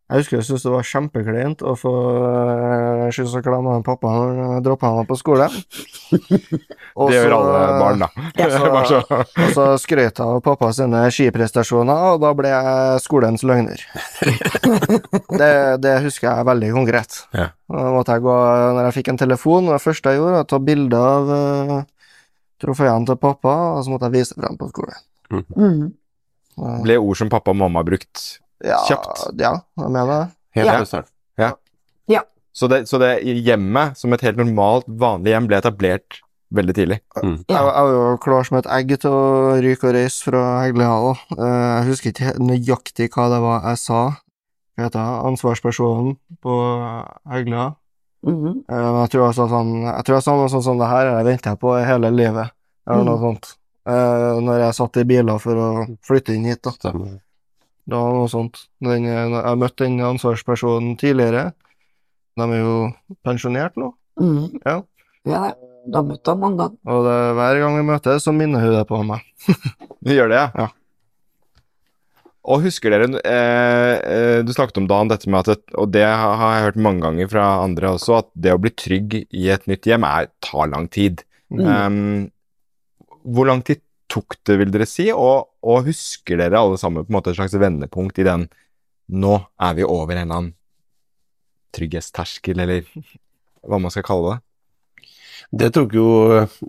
[0.08, 4.08] Jeg husker jeg syntes det var kjempekleint å få uh, kyss og klem av pappa
[4.08, 5.52] når jeg droppa han på skolen.
[5.52, 8.08] Også, det gjør alle barn, da.
[8.40, 8.46] Ja.
[8.88, 13.84] Så- Og så skrøt jeg av pappa sine skiprestasjoner, og da ble jeg skolens løgner.
[15.42, 15.52] det,
[15.84, 17.20] det husker jeg veldig konkret.
[17.36, 17.50] Ja.
[17.68, 18.38] Da måtte jeg gå,
[18.78, 21.32] når jeg fikk en telefon, og det første jeg gjorde, var å ta bilde av
[21.36, 21.78] uh,
[22.64, 25.00] trofeene til pappa, og så måtte jeg vise det frem på skolen.
[25.36, 25.88] Mm.
[26.64, 28.24] Og- Ble ord som pappa og mamma brukt
[28.64, 29.26] ja, kjapt.
[29.38, 30.30] Ja, jeg mener det.
[30.58, 30.84] Helt Ja.
[30.84, 31.10] snart.
[31.38, 31.52] Ja.
[32.08, 32.22] ja.
[32.52, 37.00] Så det, så det hjemmet, som et helt normalt, vanlig hjem, ble etablert veldig tidlig.
[37.22, 41.12] Jeg, jeg var jo klar som et egg til å ryke og reise fra Heglehala.
[41.36, 44.00] Eh, Jeg husker ikke nøyaktig hva det var jeg sa.
[44.78, 45.12] Hva heter?
[45.28, 46.54] Ansvarspersonen på
[47.30, 47.74] Hegleha.
[48.26, 48.54] Mm -hmm.
[48.68, 51.16] Jeg tror jeg sa sånn Jeg tror jeg sa noe sånt som det her har
[51.18, 52.50] jeg venta på hele livet,
[52.90, 53.54] eller noe sånt.
[53.86, 56.70] Eh, Når jeg satt i biler for å flytte inn hit, da.
[56.70, 57.20] Stemmer.
[57.88, 58.66] Var noe sånt.
[58.84, 61.52] Den, jeg har møtt den ansvarspersonen tidligere.
[62.38, 62.76] De er jo
[63.26, 64.58] pensjonert nå, Mm.
[64.66, 64.80] Ja.
[65.28, 65.52] Ja,
[65.86, 66.78] da møtte jeg mange ganger.
[66.90, 69.22] og det, hver gang vi møtes, så minner hun det på meg.
[70.02, 70.48] Hun gjør det, ja?
[70.58, 70.68] Ja.
[72.48, 76.04] Og husker dere eh, eh, Du snakket om Dan, dette med at det, Og det
[76.06, 79.66] har jeg hørt mange ganger fra andre også, at det å bli trygg i et
[79.70, 81.22] nytt hjem er, tar lang tid.
[81.52, 81.62] Mm.
[81.68, 82.30] Um,
[83.28, 85.08] hvor lang tid tok det, vil dere si?
[85.12, 88.48] Og, og husker dere alle sammen på en måte et slags vendepunkt i den
[89.08, 90.54] Nå er vi over en eller annen
[91.72, 92.82] trygghetsterskel, eller
[93.64, 94.42] hva man skal kalle det?
[95.48, 96.08] Det tok jo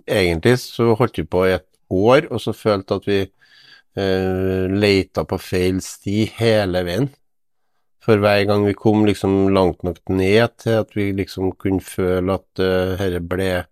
[0.06, 5.26] egentlig så holdt vi på i et år, og så følte at vi eh, leita
[5.28, 7.10] på feil sti hele veien.
[8.00, 12.38] For hver gang vi kom liksom langt nok ned til at vi liksom kunne føle
[12.38, 13.68] at uh, dette ble eh,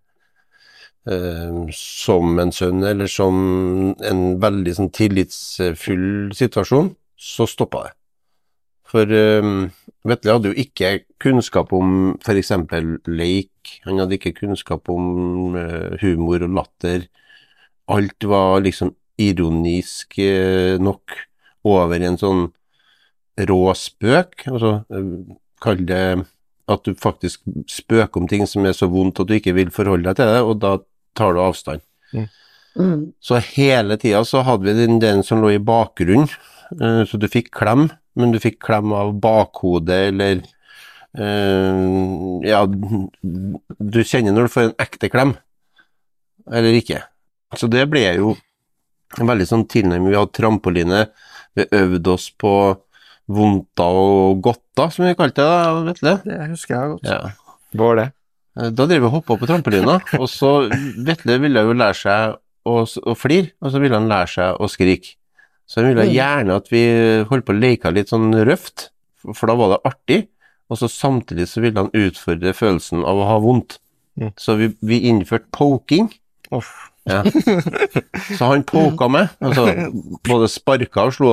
[1.73, 3.37] som en sønn, eller som
[4.05, 7.93] en veldig sånn tillitsfull situasjon, så stoppa det.
[8.89, 9.69] For um,
[10.07, 12.53] Vetle hadde jo ikke kunnskap om f.eks.
[13.05, 17.05] leik, han hadde ikke kunnskap om uh, humor og latter.
[17.89, 21.19] Alt var liksom ironisk uh, nok
[21.69, 22.47] over en sånn
[23.49, 24.47] rå spøk.
[24.49, 26.03] Altså, uh, kall det
[26.69, 30.09] at du faktisk spøker om ting som er så vondt at du ikke vil forholde
[30.09, 30.75] deg til det, og da
[31.17, 31.85] tar du avstand.
[32.13, 33.09] Mm.
[33.19, 36.29] Så hele tida så hadde vi den delen som lå i bakgrunnen,
[36.77, 40.45] eh, så du fikk klem, men du fikk klem av bakhodet, eller
[41.17, 45.33] Uh, Ja, du kjenner når du får en ekte klem,
[46.45, 47.01] eller ikke.
[47.57, 48.35] Så det ble jo
[49.17, 50.11] en veldig sånn tilnærming.
[50.11, 50.99] Vi hadde trampoline,
[51.57, 52.51] vi øvde oss på
[53.29, 56.13] vondta og godta, som vi kalte det, da, Vetle.
[56.25, 57.09] Det husker jeg godt.
[57.09, 57.19] Ja.
[57.75, 58.07] Hva var det?
[58.59, 60.51] Eh, Da drev vi og hoppa på trampolina, og så
[61.05, 64.69] Vetle ville jo lære seg å, å flire, og så ville han lære seg å
[64.69, 65.15] skrike.
[65.69, 66.13] Så han ville Mm.
[66.15, 66.81] gjerne at vi
[67.29, 68.89] holdt på å leke litt sånn røft,
[69.35, 70.27] for da var det artig,
[70.69, 73.77] og så samtidig så ville han utfordre følelsen av å ha vondt.
[74.19, 74.33] Mm.
[74.37, 76.09] Så vi, vi innførte poking.
[76.51, 76.88] Uff.
[77.07, 77.21] Ja.
[78.35, 79.63] Så han poka meg, altså
[80.27, 81.31] både sparka og slo.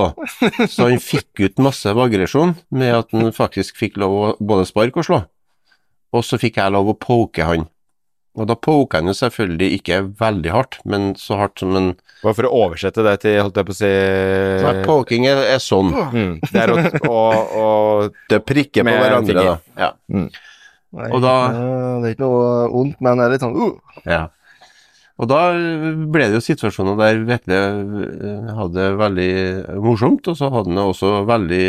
[0.70, 5.02] Så han fikk ut masse aggresjon med at han faktisk fikk lov å både sparke
[5.02, 5.18] og slå.
[6.16, 7.66] Og så fikk jeg lov å poke han.
[8.36, 12.34] Og da poka han jo selvfølgelig ikke veldig hardt, men så hardt som en Bare
[12.36, 13.88] for å oversette det til, holdt jeg på å si
[14.64, 15.90] Nei, Poking er, er sånn.
[15.92, 16.76] mm, Det er å,
[17.12, 17.18] å,
[17.60, 17.66] å
[18.32, 19.56] Det prikker på hverandre, da.
[19.76, 19.90] Ja.
[20.08, 21.50] Nei, Og da-
[22.00, 24.00] Det er ikke noe ondt, men det er litt sånn uh.
[24.08, 24.22] Ja.
[25.16, 25.40] Og da
[26.12, 29.30] ble det jo situasjoner der Vetle eh, hadde det veldig
[29.84, 31.66] morsomt, og så hadde han også veldig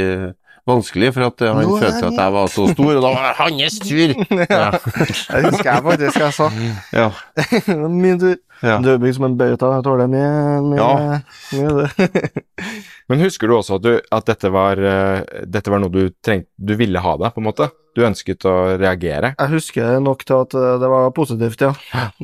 [0.67, 3.29] vanskelig, for at eh, han Nå følte at jeg var så stor, og da var
[3.29, 4.13] det hans tur!
[4.57, 4.67] Ja.
[4.73, 6.49] Det husker jeg faktisk jeg sa.
[6.95, 7.07] Ja.
[8.03, 8.37] Min tur.
[8.63, 8.77] Ja.
[8.81, 10.29] Du er bygd som en bauta, jeg tåler mye,
[10.65, 11.19] mye, Ja.
[11.53, 12.45] mye det.
[13.09, 16.49] Men husker du også at, du, at dette, var, uh, dette var noe du trengte
[16.57, 17.69] Du ville ha det, på en måte?
[17.97, 19.31] Du ønsket å reagere?
[19.39, 21.71] Jeg husker nok til at eh, det var positivt, ja.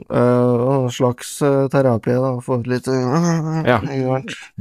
[0.05, 2.35] Uh, slags uh, terapi, da.
[2.45, 3.79] Få litt uh, Ja.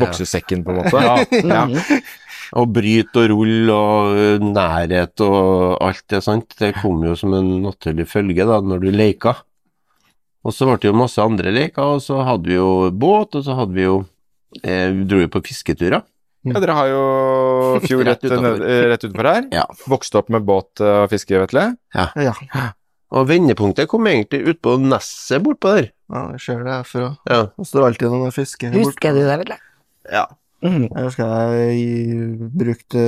[0.01, 1.03] Boksesekken, på en måte?
[1.45, 1.67] Ja.
[2.53, 6.53] Og bryt og rull og nærhet og alt det, sant.
[6.59, 9.37] Det kom jo som en naturlig følge da, når du leika.
[10.45, 13.45] Og så ble det jo masse andre leker, og så hadde vi jo båt, og
[13.47, 14.01] så hadde vi jo
[14.65, 16.03] eh, Vi dro jo på fisketurer.
[16.45, 17.03] Ja, dere har jo
[17.87, 18.59] fjord Rett rett, utenfor.
[18.59, 19.45] ned- eh, rett utenfor her.
[19.55, 19.65] Ja.
[19.89, 21.69] Vokste opp med båt eh, og fiske, Vetle.
[21.95, 22.09] Ja,
[23.13, 25.91] Og vendepunktet kom egentlig ut på nesset bortpå der.
[26.13, 27.11] ja jeg ser det herfra.
[27.31, 27.43] Ja.
[27.57, 28.73] Det står alltid noen og fisker.
[28.73, 28.89] her borte.
[28.91, 29.55] Husker du det, vel?
[30.11, 30.27] Ja.
[30.63, 30.85] Mm.
[30.95, 33.01] Jeg husker jeg brukte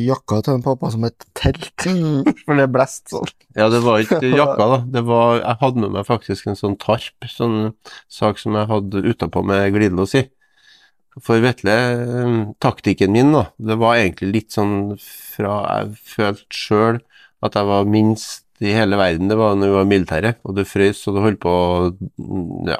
[0.00, 2.22] jakka til en pappa som et telt, Mm.
[2.46, 3.32] for det blåste sånn.
[3.58, 4.78] Ja, det var ikke jakka, da.
[4.94, 7.58] Det var, jeg hadde med meg faktisk en sånn tarp, sånn
[8.08, 10.24] sak som jeg hadde utapå med glidelås i.
[11.20, 17.02] For Vetle, eh, taktikken min, da, det var egentlig litt sånn fra jeg følte sjøl
[17.44, 20.54] at jeg var minst i hele verden, det var når vi var i militæret, og
[20.56, 21.92] du frøs og du holdt på å
[22.70, 22.78] Ja.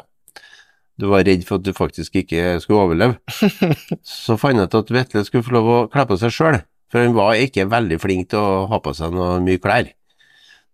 [1.00, 3.16] Du var redd for at du faktisk ikke skulle overleve.
[4.05, 6.61] Så fant jeg ut at Vetle skulle få lov å kle på seg sjøl,
[6.92, 9.90] for han var ikke veldig flink til å ha på seg noe mye klær.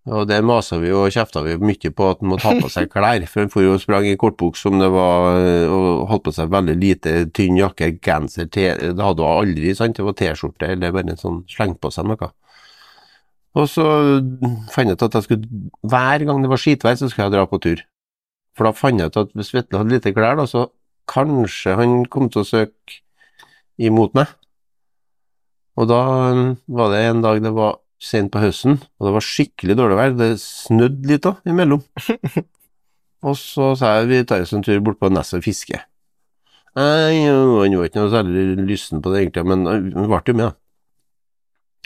[0.09, 2.88] Og det masa vi og kjefta vi mye på at han måtte ha på seg
[2.94, 6.50] klær, for han for jo sprang i kortbuks som det var, og holdt på seg
[6.54, 10.94] veldig lite tynn jakke, genser, te, det hadde hun aldri, sant, det var T-skjorte eller
[10.96, 12.33] bare en sånn slengt på seg noe.
[13.59, 13.85] Og så
[14.72, 17.46] fant jeg ut at jeg skulle, hver gang det var skitvær, så skulle jeg dra
[17.48, 17.85] på tur.
[18.59, 20.66] For da fant jeg ut at hvis Vetle hadde lite klær, da, så
[21.09, 22.99] kanskje han kom til å søke
[23.79, 24.33] imot meg.
[25.79, 26.01] Og da
[26.66, 30.16] var det en dag det var sent på høsten, og det var skikkelig dårlig vær.
[30.18, 31.85] Det snødde litt da, imellom.
[33.29, 35.87] og så sa jeg vi tar oss en tur bort på Nesset og fisker.
[36.79, 40.51] Nei, han var ikke noe særlig lysten på det egentlig, men han ble jo med.
[40.51, 40.55] da.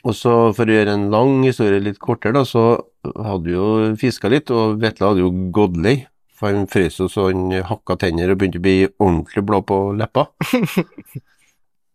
[0.02, 2.64] Og så for å gjøre en lang historie litt kortere, da, så
[3.04, 3.68] hadde vi jo
[4.00, 6.00] fiska litt, og Vetle hadde jo gått lei.
[6.42, 9.76] For han frøs jo så han hakka tenner og begynte å bli ordentlig blå på
[9.94, 10.26] leppa.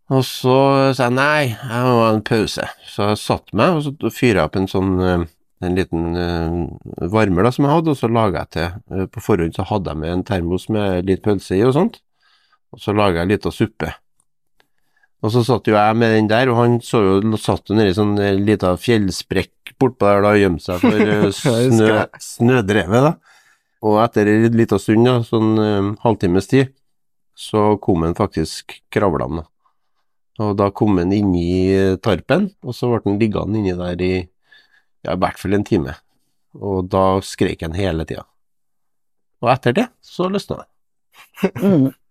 [0.07, 0.53] Og så
[0.95, 2.63] sa jeg nei, jeg må ha en pause.
[2.87, 5.25] Så jeg satte meg, og så fyra jeg opp en sånn eh,
[5.67, 8.77] en liten eh, varmer da som jeg hadde, og så laga jeg til.
[8.95, 11.99] Eh, På forhånd så hadde jeg med en termos med litt pølse i og sånt,
[12.71, 13.91] og så laga jeg litt av suppe.
[15.25, 17.95] Og så satt jo jeg med den der, og han så jo, satt jo nedi
[17.97, 23.26] sånn lita fjellsprekk bortpå der da, og gjemte seg for snø, snødrevet, da.
[23.85, 26.73] Og etter en liten stund, da, sånn eh, halvtimes tid,
[27.37, 29.45] så kom han faktisk kravlende.
[30.41, 34.01] Og da kom han inn i eh, tarpen, og så ble han liggende inni der
[34.01, 34.13] i
[35.05, 35.93] ja, i hvert fall en time.
[36.57, 38.25] Og da skrek han hele tida.
[39.45, 40.69] Og etter det så løsna det.
[41.61, 41.89] Mm.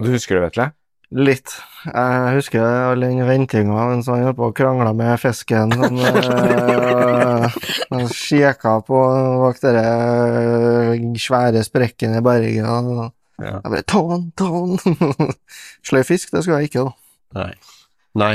[0.00, 0.64] Du husker det, Vetle?
[1.10, 1.56] Litt.
[1.82, 5.72] Jeg husker all den ventinga mens han holdt på å krangle med fisken.
[5.74, 7.48] Som uh,
[7.90, 9.00] han kikka på
[9.42, 12.62] bak den svære sprekken i berget.
[12.62, 13.56] Ja.
[13.56, 15.34] Jeg bare Ta han, ta han!
[15.88, 16.94] Sløy fisk, det skulle jeg ikke, da.
[17.40, 17.52] Nei.
[18.22, 18.34] Nei.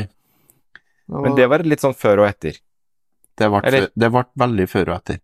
[1.16, 2.60] Men det var litt sånn før og etter.
[3.40, 5.20] Det ble, Eller- det ble veldig før og etter.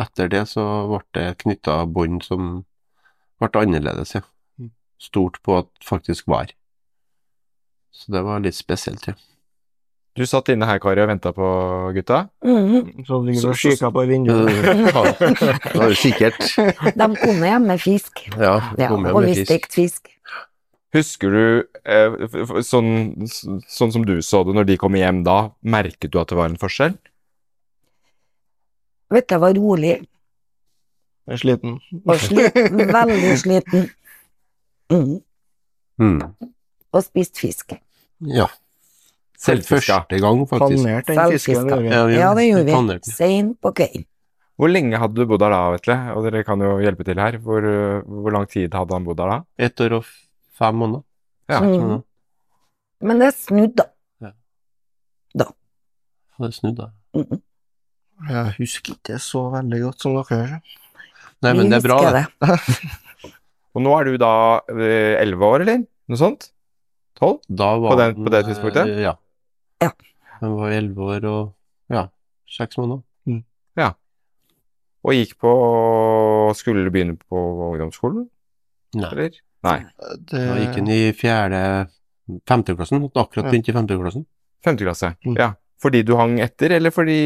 [0.00, 2.62] Etter det så ble det knytta bånd som
[3.42, 4.24] ble annerledes, ja.
[5.02, 6.52] Stort på at faktisk var.
[7.92, 9.14] Så det var litt spesielt, ja.
[10.14, 11.46] Du satt inne her, Kari, og venta på
[11.96, 12.26] gutta.
[12.44, 13.04] Mm.
[13.08, 14.48] Så du Så- ikke kikka på vinduet.
[15.72, 16.38] Det var jo sikkert.
[17.00, 19.48] De kom hjem med fisk, Ja, de kom hjem og med vi fisk.
[19.48, 20.08] stekte fisk.
[20.92, 21.44] Husker du
[21.88, 22.90] eh, sånn,
[23.64, 26.50] sånn som du så det når de kom hjem da, merket du at det var
[26.52, 26.98] en forskjell?
[29.12, 31.78] Vet du, jeg var rolig Jeg er sliten.
[32.04, 33.88] og sliten, veldig sliten.
[34.92, 35.18] Mm.
[36.00, 36.20] Mm.
[36.92, 37.72] Og spist fisk.
[38.28, 38.46] Ja.
[39.42, 40.84] Selv Første gang, faktisk.
[40.84, 41.70] Panert den fisken.
[41.88, 42.98] Ja, Ja, det gjorde vi.
[43.10, 44.04] Sein på kvelden.
[44.60, 45.96] Hvor lenge hadde du bodd der da, Vetle?
[46.14, 47.38] Og dere kan jo hjelpe til her.
[47.42, 47.64] Hvor,
[48.04, 49.38] hvor lang tid hadde han bodd der da?
[49.58, 50.10] Ett år og
[50.58, 51.02] fem måneder.
[51.50, 51.58] Ja.
[51.64, 52.02] Mm.
[53.02, 53.88] Men det snudde,
[54.22, 54.30] da.
[55.34, 55.48] da
[56.38, 56.86] Det snudde.
[56.86, 57.18] da.
[57.18, 57.40] Mm.
[58.30, 60.52] Jeg husker ikke så veldig godt som dere gjør.
[61.42, 62.26] Nei, men Vi det er bra, det.
[63.74, 64.32] Og nå er du da
[64.68, 65.84] eh, elleve år, eller?
[66.08, 66.50] Noe sånt?
[67.18, 67.40] Tolv?
[67.48, 68.88] Da var På den- den, på det tidspunktet?
[68.88, 69.14] eh, Ja.
[69.80, 69.90] Ja.
[70.40, 71.54] Han var elleve år og
[71.90, 72.08] ja,
[72.48, 73.02] seks måneder.
[73.76, 73.92] Ja,
[75.04, 75.52] Og gikk på
[76.54, 77.38] Skulle du begynne på
[77.72, 78.28] ungdomsskolen,
[78.94, 79.10] Nei.
[79.10, 79.30] eller?
[79.64, 79.78] Nei.
[80.18, 81.62] Det, Da gikk han i fjerde
[82.46, 83.02] Femteklassen.
[83.14, 83.50] Akkurat Ja.
[83.50, 84.26] begynt i femteklassen.
[84.62, 85.16] Femte klasse.
[85.26, 85.36] Mm.
[85.38, 85.54] Ja.
[85.82, 87.16] Fordi du hang etter, eller fordi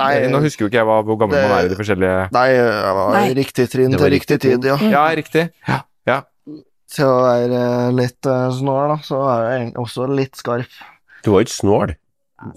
[0.00, 2.46] Nei, Nå husker jo ikke jeg hvor gammel det- man er i de forskjellige Nei,
[2.56, 3.24] jeg var Nei.
[3.28, 4.76] i riktig trinn til riktig riktig tid, ja.
[4.80, 4.90] Mm.
[4.94, 5.44] Ja, riktig.
[6.08, 6.20] Ja.
[6.94, 10.70] Til å være eh, litt eh, snål, da, så er jeg også litt skarp.
[11.24, 11.94] Du var ikke snål.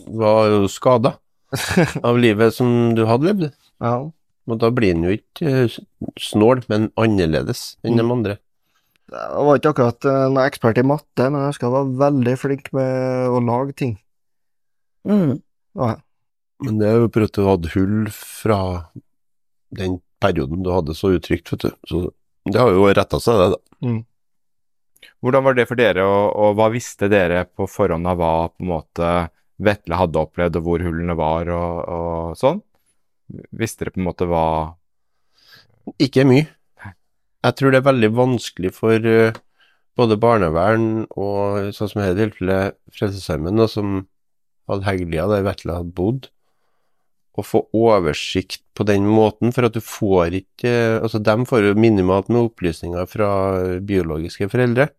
[0.06, 1.16] Du var jo skada
[2.08, 3.48] av livet som du hadde levd.
[3.82, 3.96] Ja.
[4.48, 5.78] Og da blir en jo ikke eh,
[6.22, 8.12] snål, men annerledes enn de Mm.
[8.20, 8.38] andre.
[9.10, 12.70] Jeg var ikke akkurat en noen ekspert i matte, men jeg skal være veldig flink
[12.76, 13.98] med å lage ting.
[15.08, 15.40] Mm.
[15.78, 15.96] Ja.
[16.66, 18.60] Men det er jo prøvd å du hadde hull fra
[19.78, 21.74] den perioden du hadde så utrygt, vet du.
[21.88, 22.04] Så
[22.48, 23.98] det har jo retta seg, det, da.
[25.22, 28.66] Hvordan var det for dere, og, og hva visste dere på forhånd av hva på
[28.66, 29.16] en måte
[29.58, 32.60] Vetle hadde opplevd, og hvor hullene var og, og sånn?
[33.58, 34.44] Visste dere på en måte hva
[36.04, 36.46] Ikke mye.
[37.46, 39.38] Jeg tror det er veldig vanskelig for uh,
[39.98, 44.02] både barnevern og sånn som i dette tilfellet Frelsesarmeen, som
[44.68, 46.30] Heglia, der Vetle hadde bodd,
[47.38, 50.72] å få oversikt på den måten, for at du får ikke
[51.04, 53.30] Altså, de får jo minimalt med opplysninger fra
[53.86, 54.90] biologiske foreldre.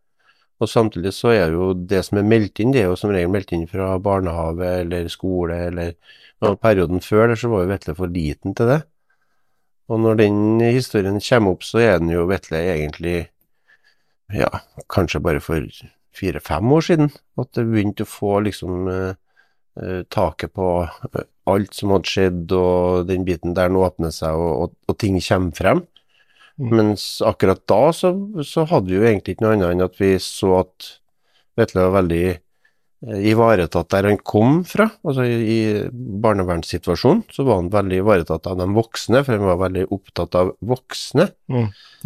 [0.59, 3.31] Og samtidig så er jo det som er meldt inn, det er jo som regel
[3.31, 5.92] meldt inn fra barnehage eller skole eller
[6.38, 8.83] og perioden før der så var jo Vetle for liten til det.
[9.90, 13.16] Og når den historien kommer opp, så er den jo Vetle egentlig
[14.35, 14.50] ja,
[14.92, 15.64] kanskje bare for
[16.14, 19.16] fire-fem år siden at det begynte å få liksom eh,
[20.11, 24.51] taket på eh, alt som hadde skjedd, og den biten der nå åpner seg, og,
[24.64, 25.85] og, og ting kommer frem.
[26.59, 26.73] Mm.
[26.75, 28.12] Mens akkurat da så,
[28.43, 30.88] så hadde vi jo egentlig ikke noe annet enn at vi så at
[31.59, 34.88] Vetle var veldig eh, ivaretatt der han kom fra.
[35.07, 35.61] Altså i, i
[36.23, 40.53] barnevernssituasjonen så var han veldig ivaretatt av de voksne, for han var veldig opptatt av
[40.59, 41.31] voksne.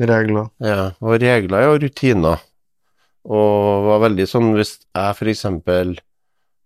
[0.01, 0.49] Regler.
[0.65, 2.45] Ja, og regler og rutiner.
[3.29, 5.97] Og var veldig sånn hvis jeg for eksempel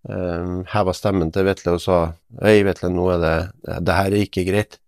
[0.09, 1.99] um, heva stemmen til Vetle og sa
[2.41, 3.37] Hei, Vetle, nå er det
[3.87, 4.79] Det her er ikke greit.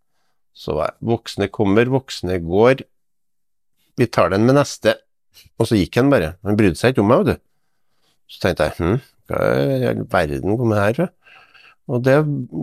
[0.57, 2.83] Så var jeg Voksne kommer, voksne går.
[3.99, 4.97] Vi tar den med neste.
[5.59, 6.35] Og så gikk han bare.
[6.47, 7.45] Han brydde seg ikke om meg, vet du.
[8.29, 8.99] Så tenkte jeg hm,
[9.31, 9.45] hva
[9.79, 11.09] i all verden kom det her fra?
[11.89, 12.17] Og det,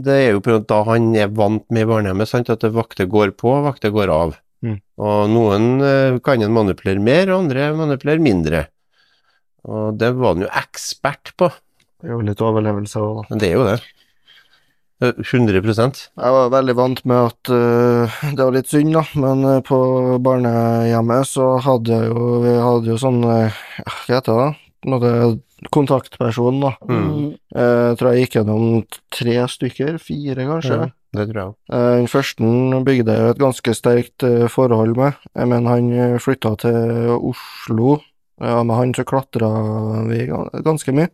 [0.05, 2.65] det er jo på grunn av da han er vant med i barnehjemmet, sant, at
[2.75, 4.35] vakter går på, vakter går av.
[4.65, 4.77] Mm.
[5.01, 8.61] Og noen eh, kan en manipulere mer, og andre manipulere mindre.
[9.65, 11.49] Og det var han jo ekspert på.
[12.05, 13.21] Det er jo litt overlevelse òg, da.
[13.31, 13.79] Men det er jo det.
[15.01, 19.41] Eh, 100 Jeg var veldig vant med at uh, det var litt synd, da, men
[19.41, 19.79] uh, på
[20.21, 24.47] barnehjemmet så hadde jeg jo Vi hadde jo sånn uh, Hva heter det?
[24.85, 25.41] På en
[25.73, 26.75] kontaktperson, da.
[26.85, 27.33] Mm.
[27.55, 28.65] Eh, Jeg tror jeg gikk gjennom
[29.09, 30.77] tre stykker, fire kanskje.
[30.77, 30.87] Ja,
[31.17, 31.55] det tror jeg òg.
[31.73, 37.97] Eh, Den første bygde jeg et ganske sterkt forhold med, men han flytta til Oslo.
[38.37, 39.49] Ja, med han så klatra
[40.05, 40.27] vi
[40.61, 41.09] ganske mye.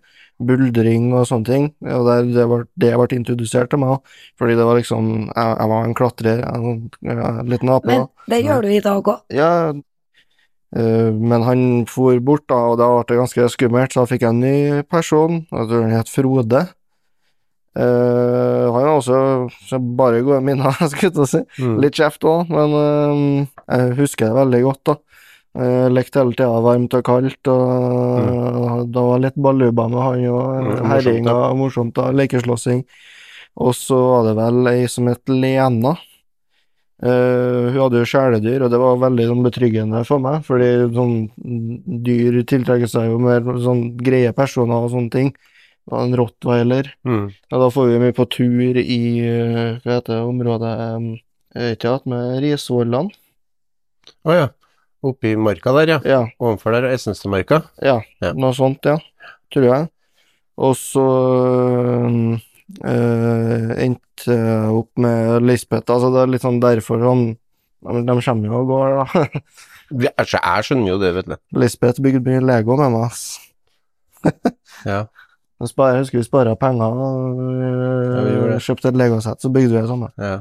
[0.47, 1.69] Buldring og sånne ting.
[1.86, 5.54] Og det, det var det jeg ble introdusert til meg, fordi det var liksom Jeg,
[5.54, 7.88] jeg var en klatrer, en, en liten ape.
[7.91, 9.23] Men det gjør du i dag òg.
[9.36, 9.54] Ja,
[10.75, 14.27] eh, men han for bort, da, og da ble det ganske skummelt, så da fikk
[14.27, 15.41] jeg en ny person.
[15.49, 16.67] Jeg tror han het Frode.
[17.71, 19.17] Uh, han har også
[19.63, 21.39] så bare gode minner, skulle jeg si.
[21.63, 21.77] Mm.
[21.80, 24.95] Litt kjeft òg, men uh, jeg husker det veldig godt, da.
[25.51, 30.45] Uh, lekte hele tida varmt og kaldt, og det var litt baluba med han og
[30.61, 32.07] Mm, herjing og morsomt, da.
[32.15, 32.85] Lekeslåssing.
[33.59, 35.97] Og så var det vel ei som het Lena.
[37.01, 41.15] Uh, hun hadde jo kjæledyr, og det var veldig sånn, betryggende for meg, fordi sånn
[41.33, 45.33] mm, dyr tiltrekker seg jo mer sånn greie personer og sånne ting.
[45.33, 46.91] Det var en rottweiler.
[47.03, 47.25] Mm.
[47.33, 51.07] Og da får vi mye på tur i eh, hva heter det, området um,
[51.57, 53.09] Jeg ikke med Risvollan.
[54.21, 54.45] Å ja.
[55.03, 55.99] Oppe i marka der, ja.
[56.05, 57.61] Ja, Ovenfor der er Essenstadmarka.
[57.81, 58.33] ja, Ja.
[58.33, 58.97] noe sånt, ja.
[59.51, 59.89] Tror jeg.
[60.61, 61.05] Og så
[62.85, 65.89] øh, endte jeg opp med Lisbeth.
[65.91, 67.23] Altså, det er litt sånn derfor sånn
[67.81, 69.25] De de kommer jo og går, da.
[70.05, 71.33] Jeg skjønner jo det, vet du.
[71.59, 73.39] Lisbeth bygde mye Lego med meg, ass.
[74.85, 75.07] Ja.
[75.61, 78.21] Jeg husker vi spara penger og Ja,
[78.53, 80.11] vi kjøpte et Lego-sett, så bygde vi det samme.
[80.21, 80.39] ja.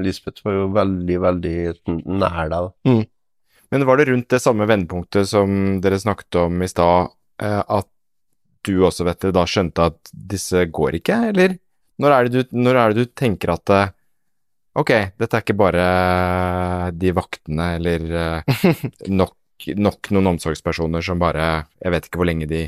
[0.00, 1.54] Lisbeth var jo veldig, veldig
[2.08, 2.94] nær deg, da.
[3.72, 7.88] Men var det rundt det samme vendepunktet som dere snakket om i stad, eh, at
[8.62, 11.56] du også, vet dere, da skjønte at disse går ikke, eller?
[12.02, 13.90] Når er det du, når er det du tenker at eh,
[14.72, 15.86] Ok, dette er ikke bare
[16.96, 18.62] de vaktene eller eh,
[19.20, 22.62] nok, nok noen omsorgspersoner som bare Jeg vet ikke hvor lenge de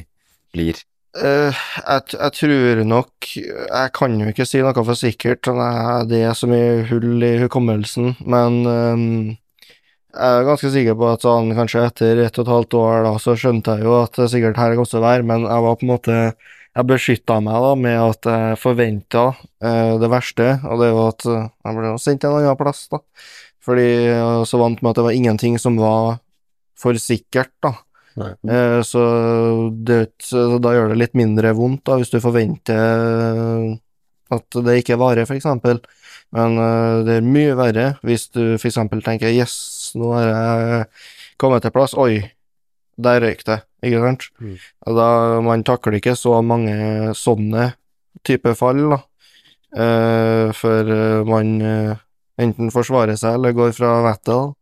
[0.53, 0.83] blir.
[1.15, 6.25] Uh, jeg, jeg tror nok Jeg kan jo ikke si noe for sikkert, eh, det
[6.27, 9.19] er så mye hull i hukommelsen, men ehm,
[10.15, 13.15] jeg er ganske sikker på at sånn, kanskje etter ett og et halvt år da,
[13.23, 15.81] så skjønte jeg jo at det sikkert her kom til å være, men jeg var
[15.81, 16.19] på en måte
[16.75, 19.25] Jeg beskytta meg da med at jeg forventa
[20.03, 22.81] det verste, og det er jo at eh, jeg ble sendt til en annen plass,
[22.91, 22.99] da.
[23.63, 26.19] Fordi jeg var så vant med at det var ingenting som var
[26.75, 27.77] for sikkert, da.
[28.51, 29.05] Eh, så,
[29.87, 33.73] det, så da gjør det litt mindre vondt da, hvis du forventer eh,
[34.35, 35.81] at det ikke varer, for eksempel.
[36.35, 39.55] Men eh, det er mye verre hvis du for eksempel tenker yes,
[39.99, 40.85] nå har jeg
[41.41, 42.21] kommet til plass, oi,
[43.01, 44.29] der røyk det, ikke sant?
[44.41, 44.59] Mm.
[44.99, 45.09] Da,
[45.45, 47.73] man takler ikke så mange sånne
[48.27, 49.01] type fall, da.
[49.75, 51.97] Eh, for eh, man eh,
[52.39, 54.55] enten forsvarer seg eller går fra vettet.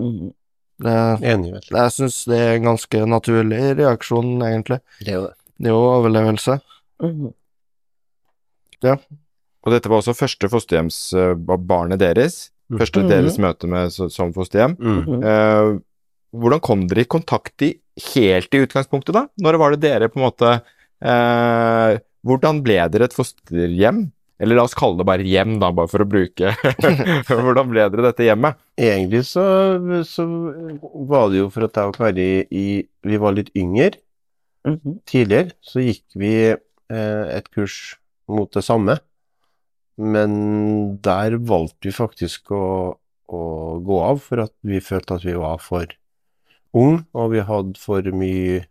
[0.00, 0.32] Mhm.
[0.76, 0.92] Det,
[1.24, 1.76] Enig, vet du.
[1.78, 4.76] jeg syns det er en ganske naturlig reaksjon, egentlig.
[5.00, 5.36] Det er jo det.
[5.56, 6.56] Det er jo overlevelse.
[8.84, 8.98] Ja.
[9.64, 12.36] Og dette var også første fosterhjemsbarnet deres.
[12.70, 12.78] Mhm.
[12.80, 13.08] Første Mhm.
[13.08, 14.76] deres møte med som fosterhjem.
[14.78, 15.22] Mm.
[15.22, 15.78] Eh,
[16.34, 17.74] hvordan kom dere i kontakt i,
[18.14, 19.26] helt i utgangspunktet, da?
[19.40, 20.50] Når var det dere på en måte
[21.02, 24.10] eh, Hvordan ble dere et fosterhjem?
[24.42, 26.50] Eller la oss kalle det bare hjem, da, bare for å bruke
[27.30, 28.58] Hvordan ble dere dette hjemmet?
[28.76, 29.44] Egentlig så,
[30.04, 30.26] så
[31.08, 32.66] var det jo for at jeg og Kari i,
[33.06, 33.94] vi var litt yngre.
[34.66, 34.98] Mhm.
[35.06, 37.94] Tidligere så gikk vi eh, et kurs
[38.28, 38.98] mot det samme,
[39.96, 40.32] men
[41.04, 42.64] der valgte vi faktisk å,
[43.32, 43.42] å
[43.84, 45.88] gå av for at vi følte at vi var for
[46.76, 48.64] unge, og vi hadde for mye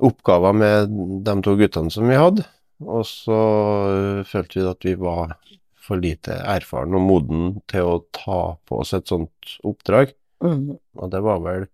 [0.00, 0.94] oppgaver med
[1.26, 2.46] de to guttene som vi hadde.
[2.80, 5.34] Og så øh, følte vi at vi var
[5.80, 10.14] for lite erfaren og moden til å ta på oss et sånt oppdrag.
[10.40, 10.78] Mm.
[10.96, 11.66] Og det var vel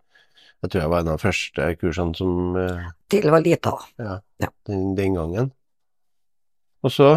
[0.64, 3.74] Jeg tror jeg var en av de første kursene som eh, Til det var lita.
[4.02, 4.48] ja, Ja.
[4.66, 5.52] den, den gangen.
[6.82, 7.10] Og så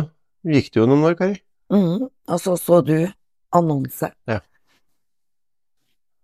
[0.46, 1.40] gikk det jo noen år, Kari.
[1.72, 3.08] Mm, Og så så du
[3.54, 4.12] annonse.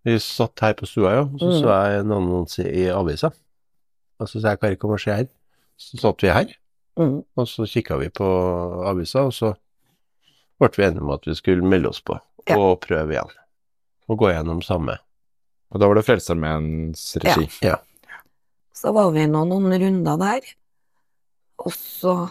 [0.06, 1.62] Vi satt her på stua, ja, og så Mm.
[1.62, 3.32] så jeg en annonse i avisa.
[4.20, 5.28] Og så sa jeg, Kari, kom og se her.
[5.78, 6.46] Så satt vi her,
[6.98, 7.24] mm.
[7.38, 8.26] og så kikka vi på
[8.88, 9.56] avisa, og så
[10.60, 12.56] ble vi enige om at vi skulle melde oss på Ja.
[12.58, 13.32] og prøve igjen.
[14.08, 14.98] Og gå gjennom samme.
[15.72, 17.50] Og da var det Frelsesarmeens regi.
[17.66, 17.78] Ja.
[18.74, 20.42] Så var vi nå noen runder der,
[21.60, 22.30] og så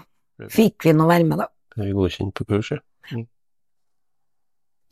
[0.49, 1.49] fikk vi nå være med, da.
[1.76, 2.80] Vi godkjent på kurset.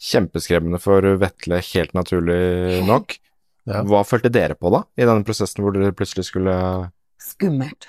[0.02, 3.18] Kjempeskremmende for Vetle, helt naturlig nok.
[3.62, 3.84] Ja.
[3.86, 6.50] Hva følte dere på da, i denne prosessen hvor dere plutselig skulle
[7.22, 7.86] Skummelt.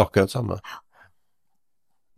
[0.00, 0.56] Akkurat samme.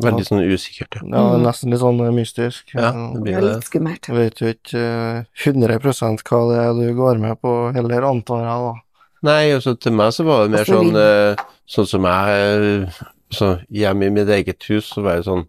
[0.07, 1.03] Veldig sånn usikkert, ja.
[1.11, 1.43] Ja, Mhm.
[1.43, 2.71] nesten litt sånn mystisk.
[2.77, 3.43] Ja, det blir det.
[3.57, 4.07] litt skummelt.
[4.07, 8.47] Jeg vet jo ikke eh, 100 hva det er du går med på, heller antar
[8.47, 9.11] jeg, da.
[9.27, 13.03] Nei, altså til meg så var det mer Altså, sånn eh, Sånn som jeg eh,
[13.35, 15.49] Så hjemme i mitt eget hus så var det sånn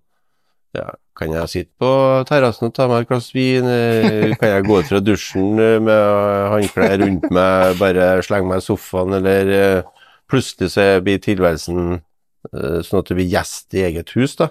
[0.73, 1.89] Ja, kan jeg sitte på
[2.25, 3.67] terrassen og ta meg et glass vin?
[3.69, 8.63] Eh, Kan jeg gå ut fra dusjen eh, med håndklær rundt meg, bare slenge meg
[8.63, 12.01] i sofaen, eller eh, plutselig så blir tilværelsen
[12.43, 14.49] sånn at du blir gjest i eget hus, da.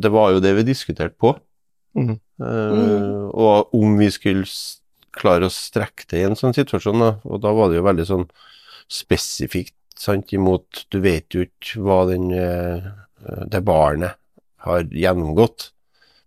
[0.00, 1.34] Det var jo det vi diskuterte på.
[1.98, 2.14] Mm.
[2.40, 4.46] Uh, Og om vi skulle
[5.12, 7.10] klare å strekke det i en sånn situasjon, da.
[7.28, 8.24] Og da var det jo veldig sånn
[8.88, 12.30] spesifikt, sant, imot Du vet jo ikke hva den,
[13.52, 14.16] det barnet
[14.66, 15.70] har gjennomgått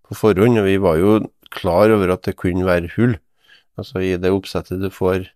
[0.07, 1.13] på forhånd, og vi var jo
[1.53, 3.15] klar over at det kunne være hull.
[3.79, 5.27] Altså i det oppsettet du får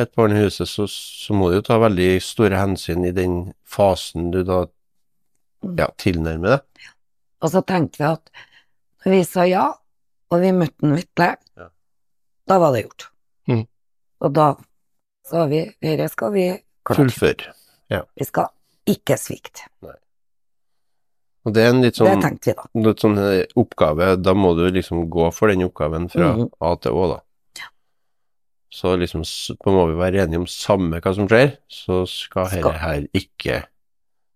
[0.00, 3.52] et barn i huset, så, så må du jo ta veldig store hensyn i den
[3.62, 4.64] fasen du da
[5.78, 6.90] ja, tilnærmer deg.
[7.44, 8.32] Og så tenkte vi at
[9.04, 9.66] når vi sa ja,
[10.32, 11.68] og vi møtte Vetle, Ja.
[12.50, 13.06] da var det gjort.
[13.50, 13.66] Mm.
[14.24, 14.48] Og da
[15.28, 16.46] sa vi dette skal vi
[16.84, 16.98] klare.
[17.04, 17.44] Fullfør.
[17.94, 18.50] Vi skal
[18.90, 19.68] ikke svikte.
[21.44, 24.64] Og det er en litt sånn tenkte vi litt sånn eh, oppgave, da må du
[24.72, 26.48] liksom gå for den oppgaven fra Mhm.
[26.60, 27.20] A til Å, da.
[28.74, 29.22] Så liksom
[29.70, 33.60] må vi være enige om samme hva som skjer, så skal dette her ikke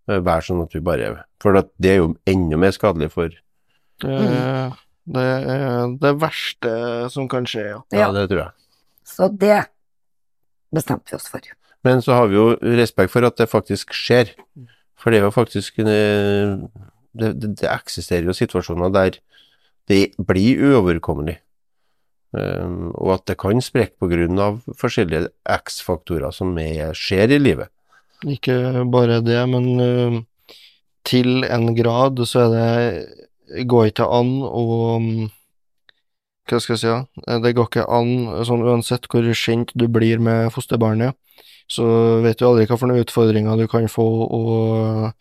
[0.07, 3.29] eh, være sånn at vi bare For at det er jo enda mer skadelig for
[3.99, 4.15] Det,
[5.11, 6.71] det er det verste
[7.11, 7.81] som kan skje, ja.
[7.91, 8.11] Ja, Ja.
[8.15, 8.51] det tror jeg.
[9.03, 9.65] Så det
[10.71, 11.41] bestemte vi oss for.
[11.83, 14.31] Men så har vi jo respekt for at det faktisk skjer.
[14.95, 16.55] For det er jo faktisk eh,
[17.13, 19.19] det, det, det eksisterer jo situasjoner der
[19.89, 21.39] det blir uoverkommelig.
[22.29, 27.71] Um, og at det kan sprekke av forskjellige X-faktorer som er, skjer i livet.
[28.29, 30.19] Ikke bare det, men uh,
[31.07, 34.63] til en grad så er det går ikke an å
[35.01, 35.29] mm,
[36.49, 37.39] Hva skal jeg si, da?
[37.41, 38.13] Det går ikke an,
[38.45, 41.13] sånn uansett hvor kjent du blir med fosterbarnet,
[41.69, 41.85] så
[42.25, 45.11] vet du aldri hva for noen utfordringer du kan få, og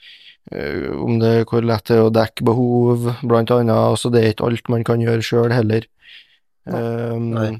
[0.49, 3.75] om det hvor lett det er å dekke behov, blant annet.
[3.75, 5.89] Altså, det er ikke alt man kan gjøre sjøl heller.
[6.69, 7.51] Um, Nei.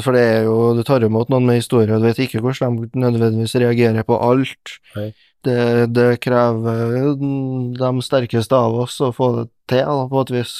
[0.00, 2.78] For det er jo, du tar imot noen med historie, og du vet ikke hvordan
[2.84, 4.76] de nødvendigvis reagerer på alt.
[4.96, 5.10] Nei.
[5.42, 10.54] Det, det krever de sterkeste av oss å få det til, da, på et vis.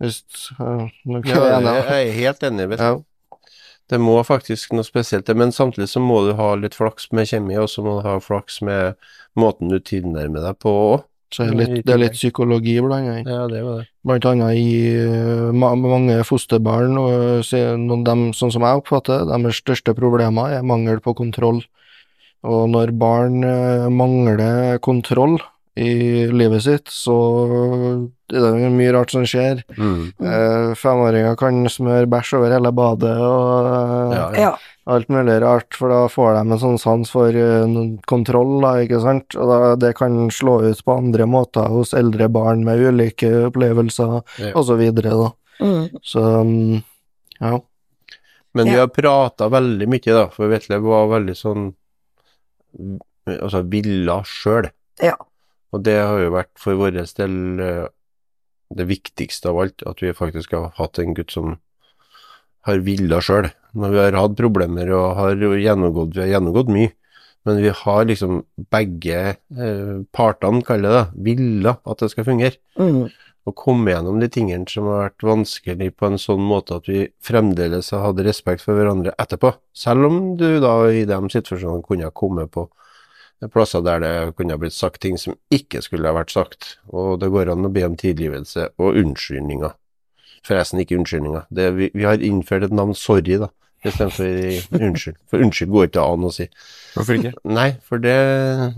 [0.00, 0.22] Hvis
[0.62, 0.88] uh,
[1.28, 2.70] Ja, er jeg er helt enig.
[2.72, 2.96] Vet ja.
[3.88, 7.28] Det må faktisk noe spesielt til, men samtidig så må du ha litt flaks med
[7.30, 8.98] kjemi, og så må du ha flaks med
[9.40, 11.06] måten du tilnærmer deg på òg.
[11.28, 13.26] Så er det, litt, det er litt psykologi blant annet.
[13.28, 13.90] Ja, det var det.
[14.08, 19.26] Blant annet i uh, ma mange fosterbarn, og er noen dem, sånn som jeg oppfatter
[19.28, 21.60] deres største problemer er mangel på kontroll.
[22.48, 25.36] Og når barn uh, mangler kontroll
[25.78, 27.14] i livet sitt, så
[28.28, 29.62] er det er mye rart som skjer.
[29.78, 30.10] Mm.
[30.20, 34.42] Eh, Femåringer kan smøre bæsj over hele badet og eh, Ja, ja.
[34.42, 34.50] Ja.
[34.92, 39.00] alt mulig rart, for da får de en sånn sans for uh, kontroll, da, ikke
[39.04, 43.30] sant, og da, det kan slå ut på andre måter hos eldre barn med ulike
[43.50, 44.52] opplevelser, Ja.
[44.54, 45.30] og så videre, da.
[45.60, 45.88] Mm.
[46.02, 46.82] Så, um,
[47.40, 47.58] ja.
[48.56, 51.68] Men vi har prata veldig mye, da, for Vetle var veldig sånn
[53.28, 54.70] Altså villa sjøl.
[55.04, 55.14] Ja.
[55.74, 57.86] Og det har jo vært for vår del eh,
[58.78, 61.56] det viktigste av alt, at vi faktisk har hatt en gutt som
[62.68, 63.48] har villa sjøl.
[63.78, 66.92] Når vi har hatt problemer og har gjennomgått, vi har gjennomgått mye,
[67.48, 68.42] men vi har liksom
[68.72, 73.08] begge eh, partene, kaller det det, villa at det skal fungere Mm.
[73.48, 77.06] å komme gjennom de tingene som har vært vanskelig på en sånn måte at vi
[77.24, 79.54] fremdeles har hatt respekt for hverandre etterpå.
[79.72, 82.68] Selv om du da i de situasjonene kunne ha kommet på
[83.54, 86.72] plasser der det kunne ha blitt sagt ting som ikke skulle ha vært sagt.
[86.90, 89.76] Og det går an å be om tilgivelse og unnskyldninger.
[90.48, 91.46] Forresten ikke unnskyldninger.
[91.54, 93.50] Det, vi, vi har innført et navn sorry, da,
[93.86, 95.18] istedenfor unnskyld.
[95.30, 96.48] For unnskyld går ikke an å si.
[96.96, 97.32] Hvorfor ikke?
[97.46, 98.16] Nei, for det,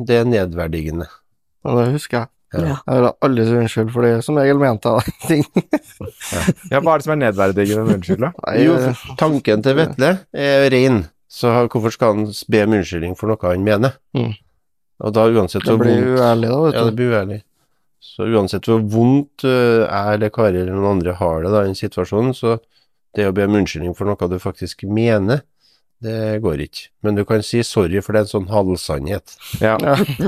[0.05, 1.09] det er nedverdigende.
[1.65, 2.33] Og det husker jeg.
[2.51, 2.61] Ja.
[2.67, 2.77] Ja.
[2.83, 5.45] Jeg vil aldri si unnskyld, for det som regel mente jeg ting.
[6.73, 8.31] Ja, Hva er det som er nedverdigende med unnskyld, da?
[8.49, 13.15] Nei, Jo, eh, tanken til Vetle er ren, så hvorfor skal han be om unnskyldning
[13.21, 13.95] for noe han mener?
[14.19, 14.33] Mm.
[15.01, 16.79] Og da uansett det blir vondt uærlig, da, vet du.
[16.79, 17.39] Ja, det blir uærlig.
[18.01, 21.71] Så uansett hvor vondt uh, jeg eller Kari eller noen andre har det da i
[21.71, 22.59] en situasjon, så
[23.17, 25.43] det å be om unnskyldning for noe du faktisk mener,
[26.01, 26.87] det går ikke.
[27.05, 29.35] Men du kan si sorry, for det er en sånn halvsannhet.
[29.61, 29.75] Ja.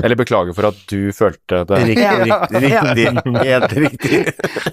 [0.03, 1.79] Eller beklager for at du følte det.
[1.89, 2.39] Riktig, Ja.
[2.53, 3.33] riktig, riktig.
[3.47, 4.19] Helt riktig.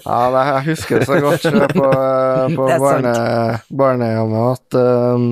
[0.05, 1.85] Ja, jeg husker det så godt eh, på,
[2.55, 2.85] på er sant.
[2.85, 3.13] barne,
[3.81, 5.27] barnehjemmet at um,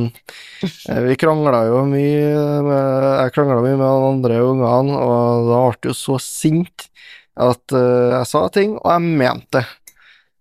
[1.10, 5.76] vi krangla jo mye med, Jeg krangla mye med de andre ungene, og da ble
[5.84, 6.90] jeg jo så sint
[7.40, 9.68] at uh, jeg sa ting, og jeg mente det.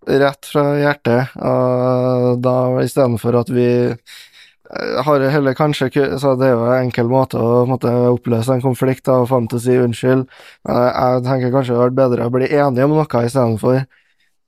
[0.09, 1.35] Rett fra hjertet.
[1.45, 4.17] Og da istedenfor at vi eh,
[5.05, 9.07] har heller kanskje så Det er jo en enkel måte å måtte oppløse en konflikt
[9.09, 10.27] da, og til å si unnskyld.
[10.69, 13.87] Jeg tenker kanskje det hadde vært bedre å bli enige om noe istedenfor.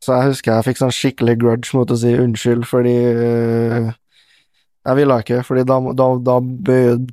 [0.01, 3.91] Så jeg husker jeg fikk sånn skikkelig grudge mot å si unnskyld, fordi øh,
[4.89, 6.37] Jeg ville ikke, fordi da, da, da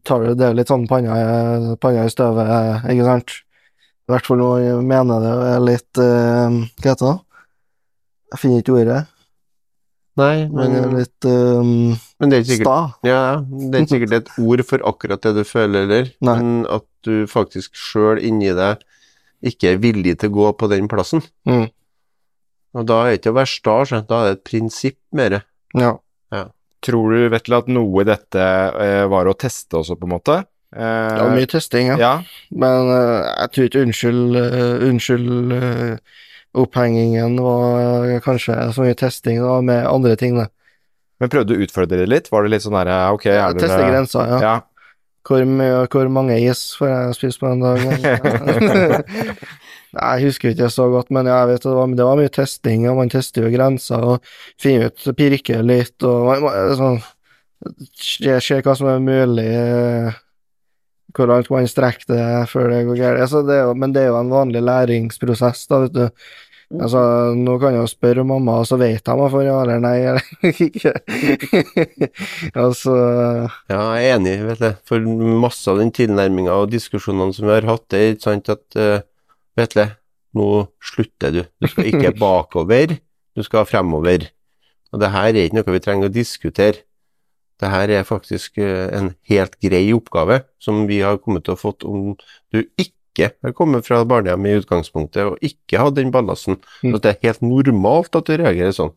[0.08, 3.34] tar du det litt sånn panna, panna i støvet, ikke sant?
[4.08, 7.18] I hvert fall når jeg mener det er litt øh, Hva heter det?
[8.32, 9.01] Jeg finner ikke ordet,
[10.18, 12.78] Nei, men men, litt um, men det er sikkert sta.
[13.05, 16.11] Ja, det er ikke sikkert et ord for akkurat det du føler eller.
[16.26, 16.36] Nei.
[16.39, 18.82] men at du faktisk sjøl inni deg
[19.45, 21.22] ikke er villig til å gå på den plassen.
[21.47, 21.68] Mm.
[22.78, 25.39] Og da er det ikke å være sta, skjønt, da er det et prinsipp mer.
[25.78, 25.93] Ja.
[26.86, 28.43] Tror du, Vetle, at noe i dette
[28.84, 30.38] eh, var å teste også, på en måte?
[30.76, 31.97] Eh, Det var mye testing, ja.
[31.97, 32.13] ja.
[32.51, 36.18] Men øh, jeg tror ikke unnskyld uh, Unnskyld øh,
[36.64, 40.47] opphengingen var øh, kanskje så mye testing, da, med andre ting, Da.
[41.18, 42.28] Men prøvde du å utfordre det litt?
[42.30, 44.41] Var det litt sånn der, ok, Ja, er Teste grensa, ja.
[44.43, 44.55] Ja.
[45.28, 47.82] Hvor, mye, hvor mange is får jeg spise på en dag?
[49.97, 52.86] Nei, jeg husker ikke så godt, men jeg vet det var, det var mye testing,
[52.91, 54.32] og man tester jo grenser og
[54.62, 56.47] finner ut, pirker litt, og
[56.80, 56.99] sånn,
[57.97, 60.18] se, se hva som er mulig, eh,
[61.18, 63.24] hvor langt man strekker det før det går galt.
[63.26, 63.39] Altså,
[63.80, 66.05] men det er jo en vanlig læringsprosess, da, vet du.
[66.68, 67.01] Altså,
[67.32, 69.84] nå kan jeg jo spørre mamma, og så vet jeg om jeg får ja eller
[69.84, 70.26] nei eller
[70.68, 70.91] ikke.
[72.51, 72.95] altså
[73.72, 74.68] Ja, jeg er enig, vet du.
[74.89, 75.05] For
[75.45, 78.80] masse av den tilnærminga og diskusjonene som vi har hatt, det er ikke sant at
[78.80, 78.97] uh,
[79.57, 79.88] Vet du,
[80.38, 80.49] nå
[80.86, 81.39] slutter du.
[81.57, 82.91] Du skal ikke bakover,
[83.34, 84.28] du skal fremover.
[84.93, 86.84] Og det her er ikke noe vi trenger å diskutere.
[87.57, 91.57] Det her er faktisk eh, en helt grei oppgave som vi har kommet til å
[91.57, 92.11] fått om
[92.53, 92.93] du ikke
[93.43, 96.57] har kommet fra barnehjem i utgangspunktet og ikke hatt den ballasten.
[96.84, 96.93] Mm.
[96.95, 98.93] Så det er helt normalt at du reagerer sånn.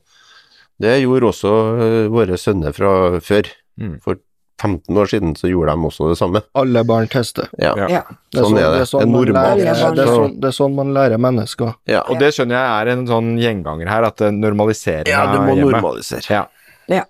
[0.81, 1.53] Det gjorde også
[1.85, 3.49] eh, våre sønner fra før.
[3.81, 3.99] Mm.
[4.05, 4.17] For
[4.61, 6.43] 15 år siden så gjorde de også det samme.
[6.55, 7.47] alle barn tester.
[7.59, 8.03] Ja, Ja.
[8.31, 8.81] Det Sånn er det.
[8.85, 9.35] Det er man normalt.
[9.65, 11.75] lærer- det, er sånn, det er sånn man lærer mennesker.
[11.89, 12.03] ja.
[12.09, 15.55] Og det skjønner jeg er en sånn gjenganger her, at det normaliserer ja du må
[15.57, 15.71] hjemme.
[15.73, 16.29] normalisere.
[16.31, 16.47] Ja.
[16.89, 17.05] Ja.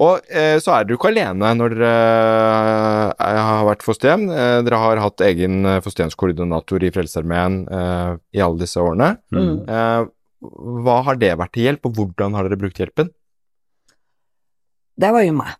[0.00, 1.92] Og eh, så er dere jo ikke alene når dere
[3.12, 4.24] eh, har vært fosterhjem.
[4.32, 9.14] Eh, dere har hatt egen eh, fosterhjemskoordinator i Frelsesarmeen eh, i alle disse årene.
[9.34, 9.52] Mm.
[9.68, 10.06] Eh,
[10.86, 13.12] hva har det vært til hjelp, og hvordan har dere brukt hjelpen?
[14.98, 15.58] Det var jo meg.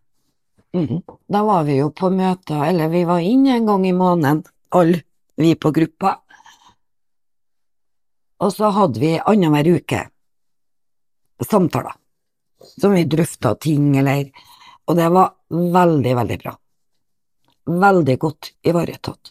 [0.73, 1.03] Mm.
[1.29, 5.03] Da var vi jo på møter, eller vi var inne en gang i måneden, alle
[5.37, 6.17] vi på gruppa.
[8.43, 10.07] Og så hadde vi annenhver uke
[11.43, 11.95] samtaler,
[12.65, 14.31] som vi drøfta ting, eller
[14.91, 16.53] Og det var veldig, veldig bra.
[17.67, 19.31] Veldig godt ivaretatt.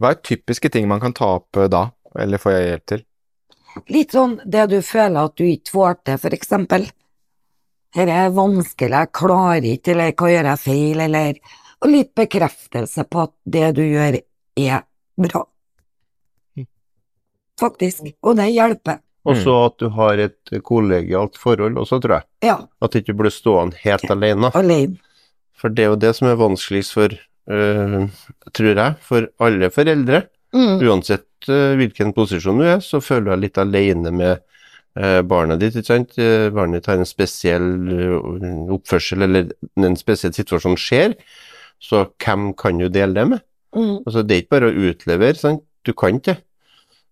[0.00, 1.90] Hva er typiske ting man kan ta opp eh, da?
[2.18, 3.02] Eller får jeg hjelp til?
[3.92, 6.88] Litt sånn det du føler at du ikke får til, for eksempel.
[7.94, 11.42] Her er vanskelig, jeg klarer ikke, eller hva gjør jeg feil, eller
[11.80, 14.18] Og litt bekreftelse på at det du gjør,
[14.60, 14.82] er
[15.16, 15.46] bra.
[17.60, 18.10] Faktisk.
[18.20, 19.00] Og det hjelper.
[19.28, 22.24] Og så at du har et kollegialt forhold også, tror jeg.
[22.48, 24.48] Ja, At du ikke blir stående helt alene.
[24.56, 24.96] alene.
[25.60, 27.12] For det er jo det som er vanskeligst for,
[27.50, 28.08] øh,
[28.56, 30.22] tror jeg, for alle foreldre.
[30.56, 30.80] Mm.
[30.88, 34.40] Uansett øh, hvilken posisjon du er, så føler du deg litt alene med
[34.98, 36.16] øh, barnet ditt, ikke sant.
[36.18, 41.14] Eh, Barnet ditt har en spesiell øh, oppførsel, eller en spesiell situasjon skjer,
[41.80, 43.44] så hvem kan du dele det med?
[43.76, 44.00] Mm.
[44.06, 45.62] Altså, det er ikke bare å utlevere, sant.
[45.86, 46.40] Du kan ikke.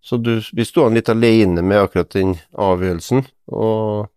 [0.04, 4.08] Så du blir stående litt alene med akkurat den avgjørelsen, og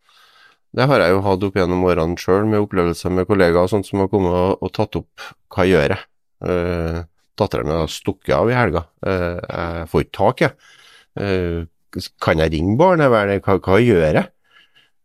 [0.72, 3.90] det har jeg jo hatt opp gjennom årene sjøl, med opplevelser med kollegaer og sånt
[3.90, 6.06] som har kommet og, og tatt opp hva jeg gjør jeg.
[6.42, 7.02] Uh,
[7.42, 8.86] Dattera mi har stukket av i helga.
[9.08, 10.78] Eh, jeg får ikke tak, jeg.
[11.20, 13.44] Eh, kan jeg ringe barnevernet?
[13.46, 14.28] Hva, hva gjør jeg?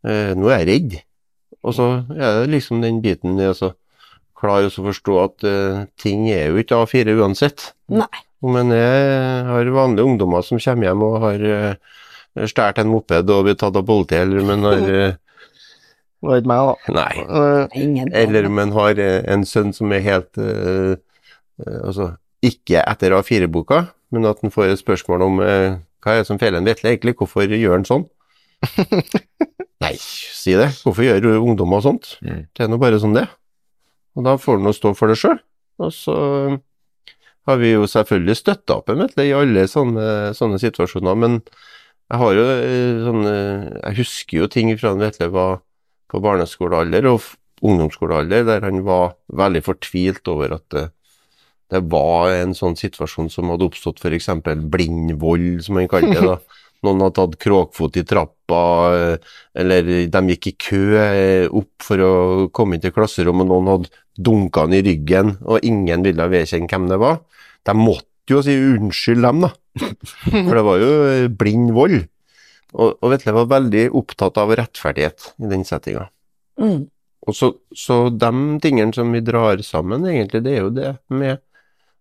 [0.07, 0.97] Eh, nå er jeg redd.
[1.67, 3.73] Og så er det liksom den biten i å
[4.37, 7.71] klare å forstå at eh, ting er jo ikke A4 uansett.
[7.89, 8.26] Nei.
[8.53, 11.95] Men jeg har vanlige ungdommer som kommer hjem og har uh,
[12.45, 16.53] stjålet en moped og blitt tatt av politiet, eller men har eh, Det var ikke
[16.53, 16.95] meg, da.
[16.97, 17.25] Nei.
[17.25, 20.97] Eh, Ingen Eller om en har eh, en sønn som er helt eh,
[21.63, 22.13] eh, Altså,
[22.45, 26.39] ikke etter A4-boka, men at en får et spørsmål om uh, hva er det som
[26.39, 28.05] feiler en Vetle egentlig, hvorfor gjør han sånn?
[29.83, 30.69] Nei, si det.
[30.85, 32.13] Hvorfor gjør ungdommer sånt?
[32.23, 32.45] Mm.
[32.55, 33.25] Det er nå bare sånn det.
[34.15, 35.41] Og da får han å stå for det sjøl.
[35.83, 36.17] Og så
[37.47, 41.41] har vi jo selvfølgelig støtta opp om i alle sånne, sånne situasjoner, men
[42.07, 43.33] jeg har jo eh, sånne
[43.83, 45.61] Jeg husker jo ting fra Vetle var
[46.11, 47.25] på barneskolealder og
[47.67, 50.85] ungdomsskolealder, der han var veldig fortvilt over at det,
[51.73, 54.29] det var en sånn situasjon som hadde oppstått, f.eks.
[54.71, 56.23] blindvold, som han kaller det.
[56.29, 56.37] da.
[56.87, 58.63] Noen hadde tatt kråkfot i trappa,
[58.95, 62.13] eh, eller de gikk i kø eh, opp for å
[62.55, 66.71] komme inn til klasserommet, og noen hadde dunka han i ryggen, og ingen ville vedkjenne
[66.71, 67.23] hvem det var.
[67.67, 69.53] De måtte jo si unnskyld, dem, da.
[70.33, 72.05] For det var jo eh, blind vold.
[72.77, 76.09] Og, og Vetle var veldig opptatt av rettferdighet i den settinga.
[76.61, 76.87] Mm.
[77.27, 78.31] Og så, så de
[78.63, 81.41] tingene som vi drar sammen, egentlig, det er jo det med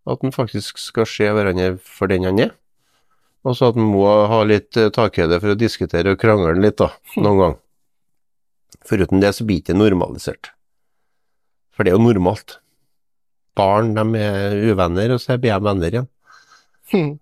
[0.06, 2.54] at en faktisk skal se hverandre for den han er.
[3.46, 6.80] Og så at en må ha litt eh, takhøyde for å diskutere og krangle litt,
[6.82, 6.92] da,
[7.22, 7.58] noen gang.
[8.86, 10.55] Foruten det så blir det ikke normalisert.
[11.76, 12.60] For det er jo normalt.
[13.56, 16.10] Barn de er uvenner, og så blir de venner igjen.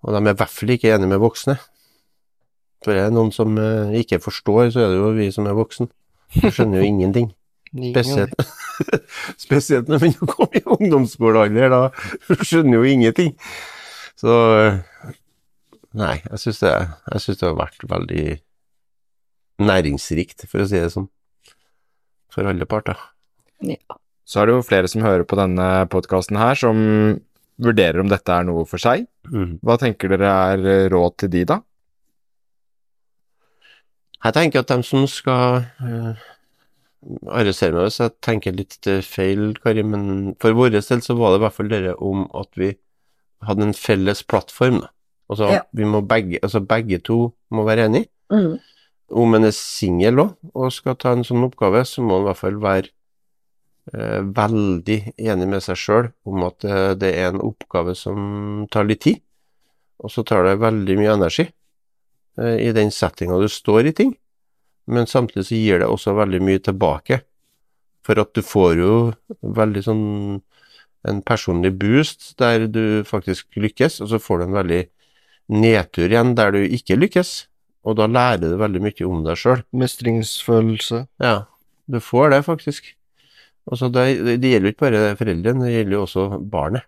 [0.04, 1.58] Og de er i hvert fall ikke enige med voksne.
[2.84, 5.56] For det er noen som eh, ikke forstår, så er det jo vi som er
[5.58, 5.88] voksne.
[6.36, 7.32] Vi skjønner jo ingenting.
[7.74, 8.36] Spesielt,
[9.46, 13.32] spesielt når man kommer i ungdomsskolealder, da skjønner jo ingenting.
[14.20, 14.34] Så
[15.94, 16.72] Nei, jeg syns det,
[17.06, 18.24] det har vært veldig
[19.62, 21.06] næringsrikt, for å si det sånn.
[22.34, 22.98] For alle parter.
[23.62, 23.78] Ja.
[24.24, 26.80] Så er det jo flere som hører på denne podkasten her, som
[27.64, 29.06] vurderer om dette er noe for seg.
[29.64, 31.60] Hva tenker dere er eh, råd til de, da?
[34.24, 36.24] Jeg tenker at de som skal uh,
[37.36, 41.34] arrestere meg hvis jeg tenker litt eh, feil, Kari, men for vår del så var
[41.34, 42.72] det i hvert fall dere om at vi
[43.44, 44.80] hadde en felles plattform.
[44.86, 44.94] Da.
[45.34, 45.62] Altså, Ja.
[45.76, 48.08] vi må begge, altså begge to må være enige.
[48.32, 48.60] Mm.
[49.12, 52.28] Om en er singel òg og skal ta en sånn oppgave, så må en i
[52.32, 52.90] hvert fall være
[53.92, 59.04] veldig enig med seg sjøl om at eh, det er en oppgave som tar litt
[59.04, 59.20] tid,
[60.00, 61.48] og så tar det veldig mye energi
[62.40, 64.16] eh, i den settinga du står i ting,
[64.88, 67.22] men samtidig så gir det også veldig mye tilbake.
[68.04, 68.96] For at du får jo
[69.40, 70.08] veldig sånn
[71.08, 74.82] en personlig boost der du faktisk lykkes, og så får du en veldig
[75.52, 77.32] nedtur igjen der du ikke lykkes,
[77.84, 79.64] og da lærer du veldig mye om deg sjøl.
[79.76, 81.06] Mestringsfølelse.
[81.24, 81.46] Ja,
[81.88, 82.94] du får det faktisk.
[83.70, 86.88] Altså, det, det gjelder jo ikke bare foreldrene, det gjelder jo også barnet.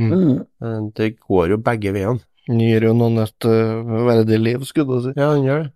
[0.00, 0.40] Mm.
[0.40, 2.22] Eh, Det går jo begge veiene.
[2.48, 5.12] Den gir jo noen et uh, verdig liv, skulle jeg si.
[5.16, 5.70] Ja, den gjør det.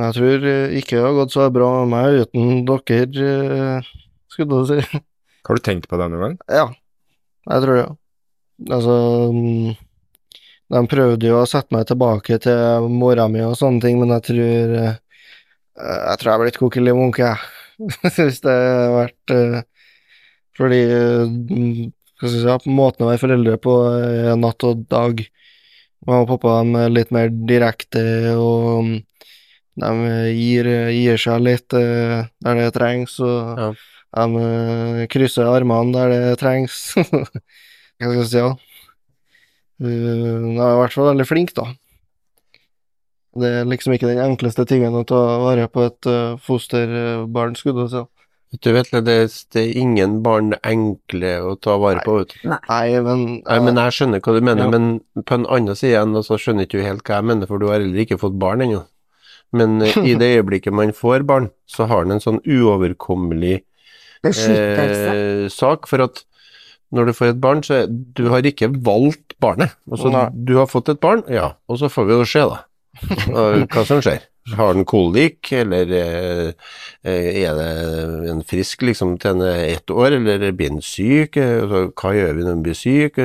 [0.00, 3.90] Jeg tror eh, ikke det har gått så bra med meg uten dere, uh,
[4.32, 5.02] skulle jeg si.
[5.46, 6.36] Har du tenkt på det noen gang?
[6.50, 6.66] Ja,
[7.50, 7.86] jeg tror det.
[8.70, 8.96] Altså
[9.34, 9.72] mm,
[10.70, 14.22] De prøvde jo å sette meg tilbake til mora mi og sånne ting, men jeg
[14.28, 17.61] tror Jeg tror jeg er blitt kokkelig munke, jeg.
[18.16, 19.60] Hvis det har vært eh,
[20.58, 21.36] Fordi eh,
[22.20, 25.22] Hva skal jeg si Måten å være foreldre på er natt og dag.
[26.06, 28.02] Mamma og pappa de er litt mer direkte,
[28.34, 28.92] og mm,
[29.82, 29.90] de
[30.34, 33.68] gir, gir seg litt eh, der det trengs, og Ja.
[34.18, 36.92] de eh, krysser armene der det trengs.
[36.98, 38.52] Hva skal jeg si, ja.
[39.82, 41.68] Uh, De er i hvert fall veldig flinke, da.
[43.32, 47.86] Det er liksom ikke den enkleste tingen å ta vare på et uh, fosterbarn, skulle
[47.86, 48.02] du si.
[48.60, 49.14] Du vet, det,
[49.54, 52.18] det er ingen barn enkle å ta vare på.
[52.20, 52.50] vet du.
[52.50, 54.72] Nei, men, Nei, men jeg skjønner hva du mener, Ja.
[54.74, 57.62] men på en annen side igjen, så skjønner ikke du helt hva jeg mener, for
[57.62, 58.82] du har heller ikke fått barn ennå.
[59.56, 63.62] Men eh, i det øyeblikket man får barn, så har den en sånn uoverkommelig
[64.28, 66.24] eh, sak, for at
[66.92, 69.72] når du får et barn, så er, du har ikke valgt barnet.
[69.88, 72.60] Altså, du har fått et barn, ja, og så får vi jo se, da,
[73.00, 74.22] hva som skjer.
[74.58, 76.48] Har den kolik, eller eh,
[77.06, 81.36] eh, er det en frisk liksom til en er ett år, eller blir den syk?
[81.38, 83.20] Eh, Altså, hva gjør vi når den blir syk?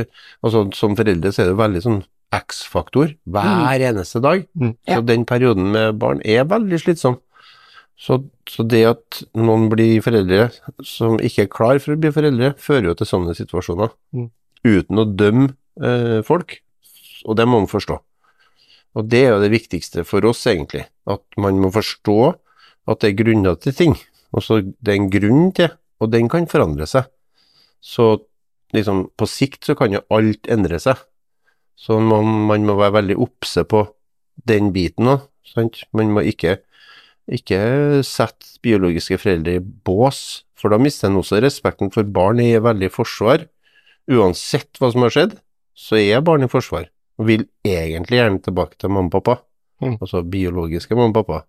[0.46, 2.04] Altså, som foreldre så er det veldig sånn
[2.38, 4.46] X-faktor hver eneste dag.
[4.54, 4.76] Mm.
[4.86, 5.02] Så Ja.
[5.02, 7.18] den perioden med barn er veldig slitsom.
[7.98, 10.52] Så, så det at noen blir foreldre
[10.86, 13.90] som ikke er klar for å bli foreldre, fører jo til sånne situasjoner.
[14.14, 14.30] Mm.
[14.68, 16.60] Uten å dømme eh, folk,
[17.26, 17.98] og det må man forstå.
[18.98, 20.88] Og det er jo det viktigste for oss, egentlig.
[21.06, 22.18] At man må forstå
[22.88, 23.94] at det er grunner til ting.
[24.34, 25.70] Og så det er en grunn til,
[26.02, 27.06] og den kan forandre seg.
[27.84, 28.26] Så
[28.76, 31.00] liksom, på sikt så kan jo alt endre seg.
[31.78, 33.84] Så man, man må være veldig obse på
[34.50, 35.84] den biten òg, sant.
[35.94, 36.58] Man må ikke,
[37.30, 42.66] ikke sette biologiske foreldre i bås, for da mister en også respekten for barn er
[42.66, 43.46] veldig forsvar.
[44.10, 45.36] Uansett hva som har skjedd,
[45.78, 46.88] så er barn i forsvar,
[47.18, 49.42] og vil egentlig gjerne tilbake til mamma og pappa,
[49.78, 50.00] Mm.
[50.02, 51.44] altså biologiske mamma og pappa.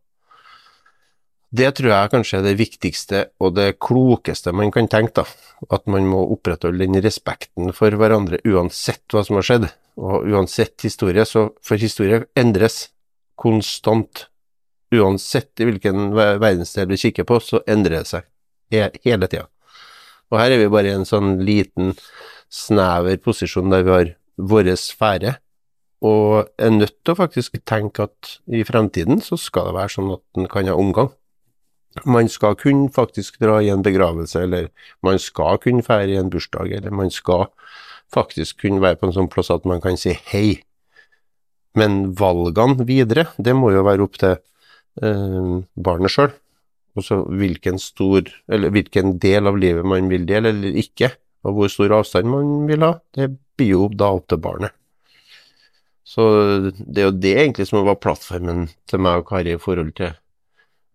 [1.49, 5.25] Det tror jeg kanskje er det viktigste og det klokeste man kan tenke, da.
[5.73, 9.65] At man må opprettholde den respekten for hverandre uansett hva som har skjedd,
[9.97, 12.91] og uansett historie, så for historie endres
[13.41, 14.27] konstant.
[14.93, 18.29] Uansett i hvilken verdensdel vi kikker på, så endrer det seg
[19.05, 19.49] hele tida.
[20.29, 21.95] Og her er vi bare i en sånn liten,
[22.53, 25.39] snever posisjon der vi har vår sfære,
[26.05, 30.13] og er nødt til å faktisk tenke at i fremtiden så skal det være sånn
[30.15, 31.11] at en kan ha omgang.
[32.07, 34.69] Man skal kunne faktisk dra i en begravelse, eller
[35.03, 37.49] man skal kunne feire i en bursdag, eller man skal
[38.15, 40.61] faktisk kunne være på en sånn plass at man kan si hei.
[41.79, 46.31] Men valgene videre, det må jo være opp til eh, barnet sjøl.
[46.99, 51.13] Og så hvilken stor, eller hvilken del av livet man vil dele eller ikke,
[51.47, 54.78] og hvor stor avstand man vil ha, det blir jo da opp til barnet.
[56.09, 56.25] Så
[56.79, 60.15] det er jo det egentlig som var plattformen til meg og Kari i forhold til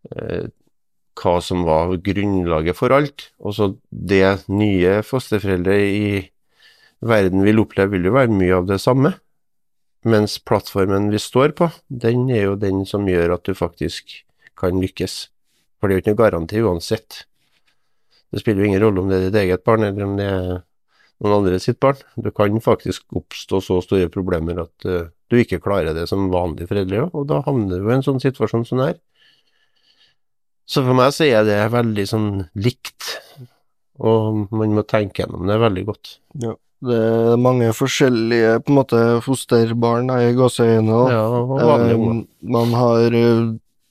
[0.09, 0.47] eh,
[1.21, 3.27] hva som var grunnlaget for alt.
[3.37, 6.07] Og så det nye fosterforeldre i
[7.03, 9.13] verden vil oppleve, vil jo være mye av det samme.
[10.03, 14.17] Mens plattformen vi står på, den er jo den som gjør at du faktisk
[14.59, 15.27] kan lykkes.
[15.77, 17.23] For det er jo ikke noe garanti uansett.
[18.33, 20.63] Det spiller jo ingen rolle om det er ditt eget barn, eller om det er
[21.21, 21.99] noen andre sitt barn.
[22.15, 26.67] Du kan faktisk oppstå så store problemer at uh, du ikke klarer det som vanlig
[26.69, 28.99] foreldre, og da havner du i en sånn situasjon som det her.
[30.65, 33.13] Så for meg så er det veldig sånn likt,
[33.99, 36.13] og man må tenke gjennom det veldig godt.
[36.83, 41.01] Det er mange forskjellige på en måte fosterbarn i gåseøynene.
[41.13, 43.43] Ja, og vanlige Eh, man har eh,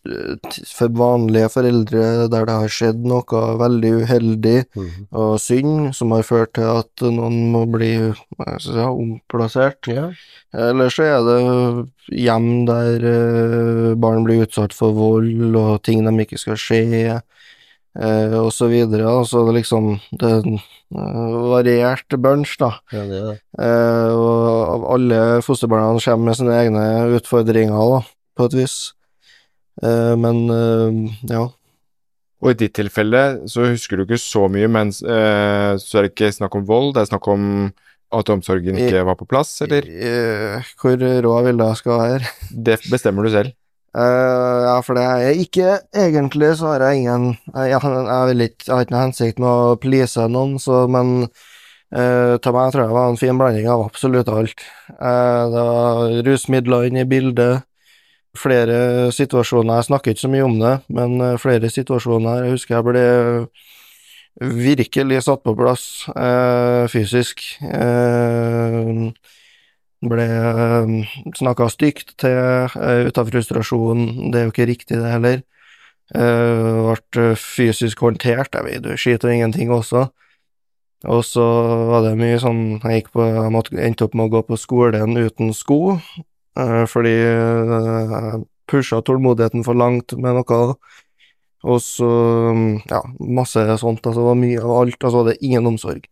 [0.02, 5.06] for vanlige foreldre der det har skjedd noe veldig uheldig Mhm.
[5.12, 8.12] og synd, som har ført til at noen må bli
[8.58, 9.86] si, omplassert.
[9.86, 10.12] Yeah.
[10.52, 16.24] Eller så er det hjem der eh, barn blir utsatt for vold og ting de
[16.24, 17.22] ikke skal skje,
[17.96, 19.06] eh, og så videre.
[19.06, 22.72] Altså det liksom det er en eh, variert bunch, da.
[22.92, 23.38] ja, det det.
[23.58, 28.02] Eh, og alle fosterbarna kommer med sine egne utfordringer, da,
[28.36, 28.92] på et vis.
[29.80, 31.46] Eh, men eh, ja.
[32.42, 36.10] Og i ditt tilfelle så husker du ikke så mye, men uh, så er det
[36.10, 37.44] ikke snakk om vold, det er snakk om
[38.18, 39.86] at omsorgen ikke var på plass, eller?
[40.74, 42.32] Hvor rå vil jeg skal være?
[42.66, 43.54] Det bestemmer du selv.
[43.92, 48.46] Uh, ja, for det er jeg ikke Egentlig så har jeg ingen Jeg, jeg, jeg,
[48.46, 52.72] ikke, jeg har ikke noe hensikt med å please noen, så men uh, til meg
[52.72, 54.64] tror jeg det var en fin blanding av absolutt alt.
[54.96, 57.68] Uh, det var rusmidler inne i bildet.
[58.38, 62.78] Flere situasjoner Jeg snakker ikke så mye om det, men eh, flere situasjoner Jeg husker
[62.78, 63.04] jeg ble
[64.40, 67.44] virkelig satt på plass eh, fysisk.
[67.60, 69.12] Eh,
[70.02, 72.34] ble uh, snakka stygt til
[72.74, 75.42] uh, ut av frustrasjon, det er jo ikke riktig det heller.
[76.12, 80.08] Eh, ble fysisk håndtert, jeg vet jo skit og ingenting også.
[81.08, 81.44] Og så
[81.88, 85.16] var det mye sånn Jeg på, jeg måtte, endte opp med å gå på skolen
[85.18, 85.96] uten sko,
[86.54, 87.76] fordi uh,
[88.12, 90.74] jeg pusha tålmodigheten for langt med noe.
[91.62, 92.08] Og så,
[92.90, 96.08] ja, masse sånt, altså det var mye av alt, altså det er ingen omsorg.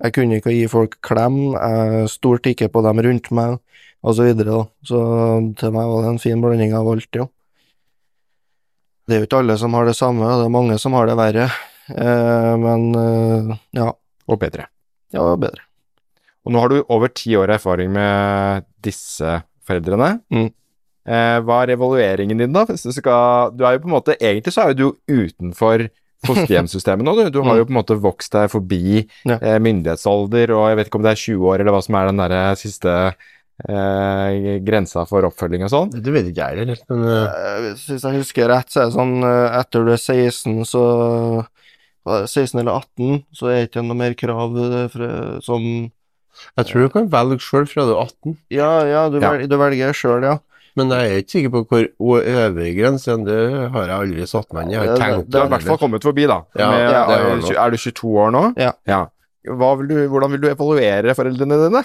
[0.00, 3.58] Jeg kunne ikke gi folk klem, jeg stolte ikke på dem rundt meg,
[4.04, 4.62] og så videre, da.
[4.88, 5.02] Så
[5.60, 7.28] til meg var det en fin blanding av alt, jo.
[9.04, 11.18] Det er jo ikke alle som har det samme, det er mange som har det
[11.20, 11.50] verre,
[11.92, 13.90] eh, men eh, ja,
[14.24, 14.70] Og bedre.
[15.12, 15.68] ja, bedre.
[16.44, 20.12] Og nå har du over ti år erfaring med disse foreldrene.
[20.34, 20.48] Mm.
[21.04, 22.62] Eh, hva er evalueringen din, da?
[22.68, 25.88] Hvis du, skal, du er jo på en måte Egentlig så er jo du utenfor
[26.24, 27.12] fosterhjemssystemet nå.
[27.18, 29.36] Du, du har jo på en måte vokst deg forbi Ja.
[29.36, 32.08] eh, myndighetsalder, og jeg vet ikke om det er 20 år, eller hva som er
[32.08, 32.94] den derre siste
[33.68, 35.92] eh, grensa for oppfølging og sånn.
[35.94, 38.96] Det vet ikke jeg heller, men eh, Eh, Hvis jeg husker rett, så er det
[38.96, 40.84] sånn eh, etter du er 16, så
[42.04, 45.10] 16 eller 18, så er det ikke noe mer krav eh, fra,
[45.44, 45.62] som
[46.58, 48.36] jeg tror du kan velge sjøl fra du er 18.
[48.54, 49.30] Ja, ja, du, Ja.
[49.34, 50.38] Velger, du velger sjøl, ja.
[50.74, 53.36] Men jeg er ikke sikker på hvor øvre grensen Det
[53.70, 54.78] har jeg aldri satt meg inn i.
[54.82, 55.02] Det-
[55.38, 56.40] har i hvert fall kommet forbi, da.
[56.58, 58.42] Ja, Med, ja, er, du er du 22 år nå?
[58.58, 59.04] Ja.
[59.44, 61.82] Hva vil du, hvordan vil du evaluere foreldrene dine?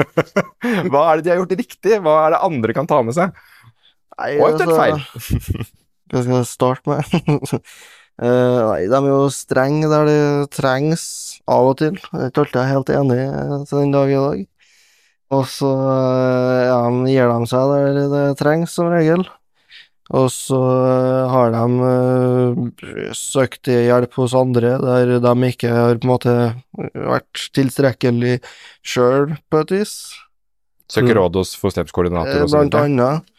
[0.90, 1.98] Hva er det de har gjort riktig?
[2.00, 3.34] Hva er det andre kan ta med seg?
[4.16, 5.66] Nei, Og eventuelt altså, feil.
[6.10, 7.00] Hva skal jeg starte med?
[8.20, 11.04] Eh, nei, de er jo strenge der det trengs,
[11.48, 11.96] av og til.
[11.96, 14.46] Det er ikke alltid helt enig i til den dag i dag.
[15.38, 19.24] Og så eh, ja, gir de seg der det trengs, som regel.
[20.10, 26.08] Og så eh, har de uh, søkt hjelp hos andre der de ikke har på
[26.08, 26.34] en måte
[26.74, 28.40] vært tilstrekkelig
[28.82, 29.94] sjøl, på et vis.
[30.90, 33.30] Søker råd hos fosterhjemskoordinator og så Blant annet.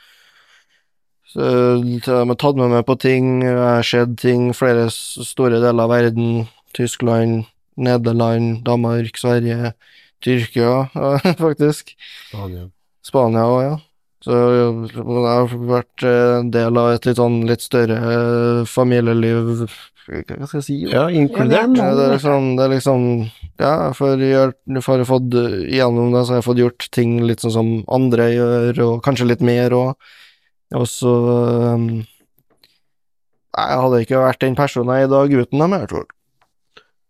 [1.35, 6.47] Har tatt med meg på ting, jeg har sett ting flere store deler av verden.
[6.75, 9.73] Tyskland, Nederland, Danmark, Sverige,
[10.23, 10.89] Tyrkia,
[11.45, 11.95] faktisk.
[12.29, 12.67] Spania.
[13.03, 13.77] Spania òg, ja.
[14.21, 19.63] Så jeg har vært eh, en del av et litt sånn litt større eh, familieliv
[19.65, 20.75] Hva skal jeg si?
[20.91, 21.73] Ja, inkludert.
[21.79, 23.07] Ja, det er liksom, det er liksom
[23.57, 27.55] Ja, for jeg for fått Gjennom det så har jeg fått gjort ting litt sånn
[27.55, 30.11] som andre gjør, og kanskje litt mer òg.
[30.77, 31.11] Og så
[31.75, 31.87] um,
[33.51, 36.05] jeg hadde ikke vært den personen jeg er i dag uten dem, jeg tror.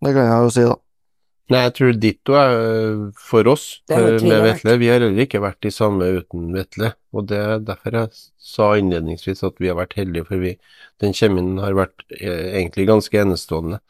[0.01, 0.77] Det kan jeg jo si, da.
[1.51, 2.53] Nei, jeg tror ditto er
[3.19, 4.37] for oss er øh, med.
[4.45, 4.77] Vetle.
[4.79, 8.69] Vi har heller ikke vært de samme uten Vetle, og det er derfor jeg sa
[8.79, 10.53] innledningsvis at vi har vært heldige, for vi,
[11.03, 13.81] den kjemien har vært eh, egentlig ganske enestående.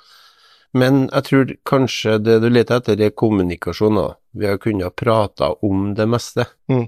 [0.73, 3.99] Men jeg tror kanskje det du leter etter, er kommunikasjon.
[3.99, 4.07] da.
[4.33, 6.47] Vi har kunnet prate om det meste.
[6.71, 6.87] Mm.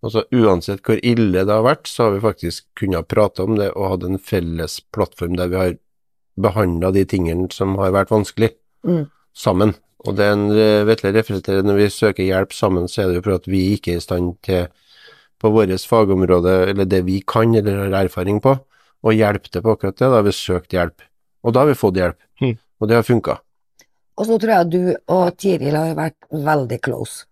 [0.00, 3.68] Altså Uansett hvor ille det har vært, så har vi faktisk kunnet prate om det
[3.74, 5.74] og hatt en felles plattform der vi har
[6.40, 9.10] behandla de tingene som har vært vanskelig, Mm.
[9.36, 9.74] sammen.
[10.06, 13.24] Og det en eh, Vetle refererer når vi søker hjelp sammen, så er det jo
[13.26, 14.68] for at vi ikke er i stand til,
[15.38, 18.54] på vårt fagområde, eller det vi kan eller har erfaring på,
[19.04, 20.08] å hjelpe til på akkurat det.
[20.08, 21.04] Da har vi søkt hjelp.
[21.44, 22.16] Og da har vi fått hjelp.
[22.40, 22.56] Mm.
[22.80, 23.36] Og det har funka.
[24.16, 27.26] Og så tror jeg du og Tiril har vært veldig close.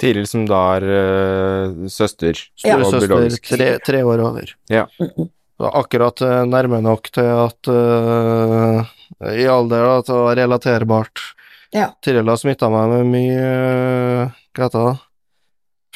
[0.00, 2.38] Tiril som da er uh, søster.
[2.64, 2.78] Ja.
[2.84, 4.50] Søster, tre, tre år over.
[4.70, 5.28] Mm-mm.
[5.60, 8.82] Så akkurat eh, nærme nok til at uh,
[9.30, 11.22] I alder da, til å være relaterbart.
[11.72, 11.92] Ja.
[12.02, 14.96] Tiril har smitta meg med mye uh, Hva heter det?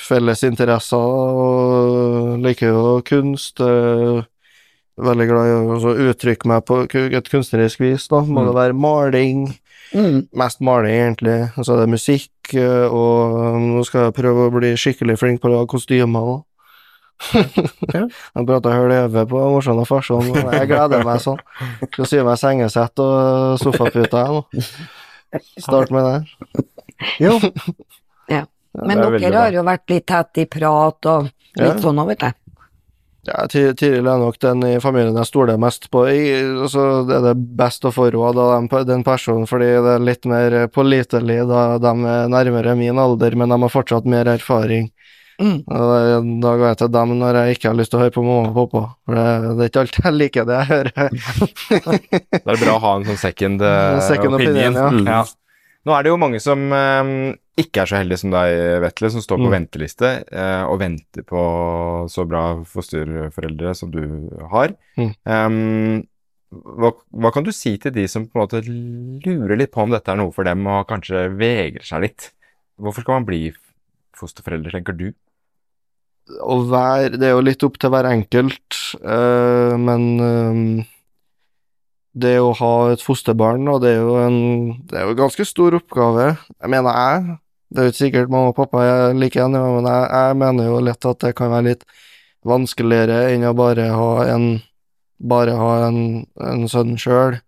[0.06, 3.60] Felles interesser, og liker jo kunst.
[3.60, 4.22] Uh,
[4.96, 8.22] Veldig glad i å uttrykke meg på et kunstnerisk vis, da.
[8.24, 8.46] Må Mm.
[8.46, 9.42] det være maling.
[9.92, 10.22] Mm.
[10.32, 11.50] Mest maling, egentlig.
[11.58, 15.48] Og så er det musikk, og nå skal jeg prøve å bli skikkelig flink på
[15.48, 16.20] å lage kostymer.
[16.36, 16.44] òg.
[17.94, 18.02] Ja.
[18.36, 21.38] Jeg prata høleve på morsom og farsom, og jeg gleder meg sånn.
[21.90, 24.42] Skal sy meg sengesett og sofaputer, jeg nå.
[25.64, 26.66] Start med det.
[27.24, 27.38] Jo.
[28.76, 31.78] Men det er dere har jo vært litt tett i prat og litt Ja.
[31.80, 32.34] sånn òg, vet jeg.
[33.26, 36.04] Ja, Ti- Tiril er nok den i familien jeg stoler mest på.
[36.06, 36.20] I,
[36.62, 40.04] altså, det er det best å få råd av den, den personen, fordi det er
[40.06, 44.90] litt mer pålitelig da de er nærmere min alder, men de har fortsatt mer erfaring.
[45.42, 45.58] Mm.
[45.68, 48.14] Og da- Da går jeg til dem når jeg ikke har lyst til å høre
[48.14, 50.92] på mamma og pappa, for det, det er ikke alltid jeg liker det jeg hører.
[52.46, 54.86] Det er bra å ha en sånn second, uh, Second opinion, ja.
[54.94, 55.10] Mm.
[55.10, 55.24] ja.
[55.86, 57.10] Nå er det jo mange som eh,
[57.56, 58.54] ikke er så heldig som deg,
[58.84, 59.54] Vetle, som står på Mm.
[59.54, 61.40] venteliste eh, og venter på
[62.12, 64.02] så bra fosterforeldre som du
[64.52, 64.74] har.
[65.00, 65.12] Mm.
[65.24, 66.08] Um,
[66.52, 69.90] hva, hva kan du si til de som på en måte lurer litt på om
[69.94, 72.30] dette er noe for dem, og kanskje vegrer seg litt?
[72.76, 73.40] Hvorfor skal man bli
[74.16, 75.08] fosterforelder, tenker du?
[76.26, 80.84] å være Det er jo litt opp til hver enkelt, øh, men øh
[82.16, 84.38] det å ha et fosterbarn, og det er jo en
[84.88, 87.36] Det er jo en ganske stor oppgave, jeg mener jeg.
[87.68, 90.68] Det er jo ikke sikkert mamma og pappa er like enige, men jeg, jeg mener
[90.68, 91.82] jo lett at det kan være litt
[92.46, 94.48] vanskeligere enn å bare ha en
[95.16, 97.38] Bare ha en, en sønn sjøl,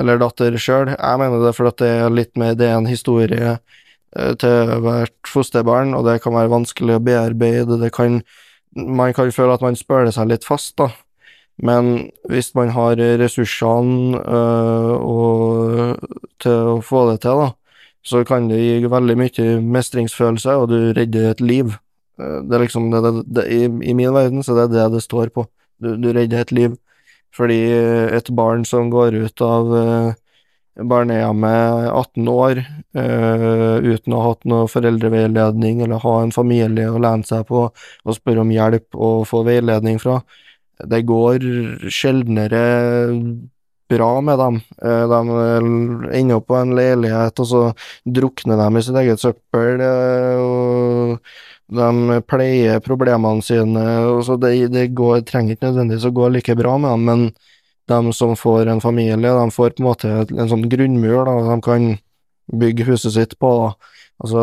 [0.00, 0.94] eller datter sjøl.
[0.94, 5.28] Jeg mener det fordi det er litt mer Det er en historie eh, til hvert
[5.28, 7.76] fosterbarn, og det kan være vanskelig å bearbeide.
[7.82, 8.22] Det kan,
[8.72, 10.88] man kan føle at man spøler seg litt fast, da.
[11.60, 17.50] Men hvis man har ressursene øh, og, til å få det til, da,
[18.02, 21.76] så kan det gi veldig mye mestringsfølelse, og du redder et liv.
[22.18, 24.88] Eh, Det er liksom det, det, det, i, I min verden så er det det
[24.96, 25.46] det står på.
[25.78, 26.76] Du, du redder et liv.
[27.32, 27.62] Fordi
[28.12, 30.12] et barn som går ut av eh,
[30.76, 37.00] barnehjemmet 18 år eh, uten å ha hatt noe foreldreveiledning eller ha en familie å
[37.00, 40.20] lene seg på og spørre om hjelp og få veiledning fra,
[40.88, 41.44] det går
[41.92, 42.62] sjeldnere
[43.90, 44.60] bra med dem.
[44.82, 45.20] Eh, de
[46.18, 47.62] ender opp på en leilighet, og så
[48.06, 51.18] drukner de i sitt eget søppel, eh, og
[51.72, 56.56] de pleier problemene sine, og så det, det går, trenger ikke nødvendigvis å gå like
[56.58, 57.24] bra med dem, men
[57.90, 61.56] de som får en familie, de får på en måte en sånn grunnmur da, de
[61.64, 61.88] kan
[62.52, 63.50] bygge huset sitt på.
[63.62, 63.96] da.
[64.22, 64.42] Altså,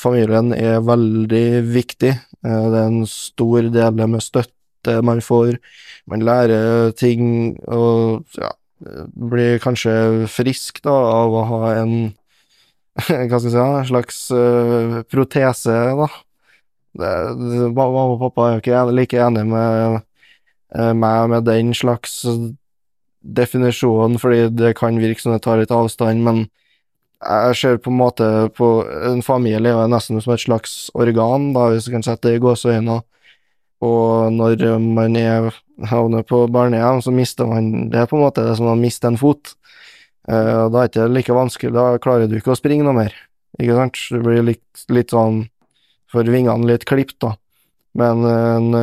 [0.00, 2.14] familien er veldig viktig.
[2.44, 5.58] Eh, Det er en stor del med støtte man får.
[6.06, 9.92] Man lærer ting og ja, blir kanskje
[10.30, 11.94] frisk da, av å ha en
[13.28, 16.08] hva skal jeg si, en slags uh, protese, da.
[16.98, 19.98] Det, det, mamma og pappa er jo ikke like enige med
[20.74, 22.24] eh, meg med den slags
[23.22, 26.48] definisjonen, fordi det kan virke som det tar litt avstand, men
[27.18, 28.26] jeg ser på en måte
[28.56, 28.66] på
[29.12, 32.42] en familie er nesten som et slags organ, da, hvis du kan sette det i
[32.42, 33.00] gåseøyne.
[33.84, 35.52] Og når man er
[35.86, 39.06] havner på barnehjem, så mister man Det er på en måte det som å miste
[39.06, 39.54] en fot.
[40.28, 43.14] Uh, da er det ikke like vanskelig, da klarer du ikke å springe noe mer,
[43.56, 44.00] ikke sant?
[44.12, 45.46] Du blir litt, litt sånn
[46.12, 47.36] for vingene litt klipt, da.
[47.98, 48.74] Men en,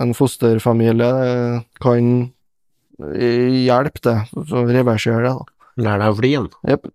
[0.00, 2.12] en fosterfamilie eh, kan
[3.12, 4.16] eh, hjelpe det,
[4.48, 5.72] så reversere det, da.
[5.86, 6.48] Lær deg å fly igjen.
[6.70, 6.86] Jepp.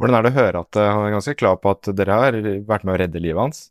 [0.00, 2.88] Hvordan er det å høre at han er ganske klar på at dere har vært
[2.88, 3.62] med å redde livet hans?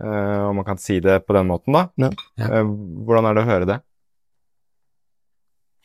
[0.00, 1.84] Eh, om man kan si det på den måten, da.
[2.00, 2.10] Ja.
[2.40, 2.62] Ja.
[2.62, 2.70] Uh,
[3.06, 3.76] hvordan er det å høre det?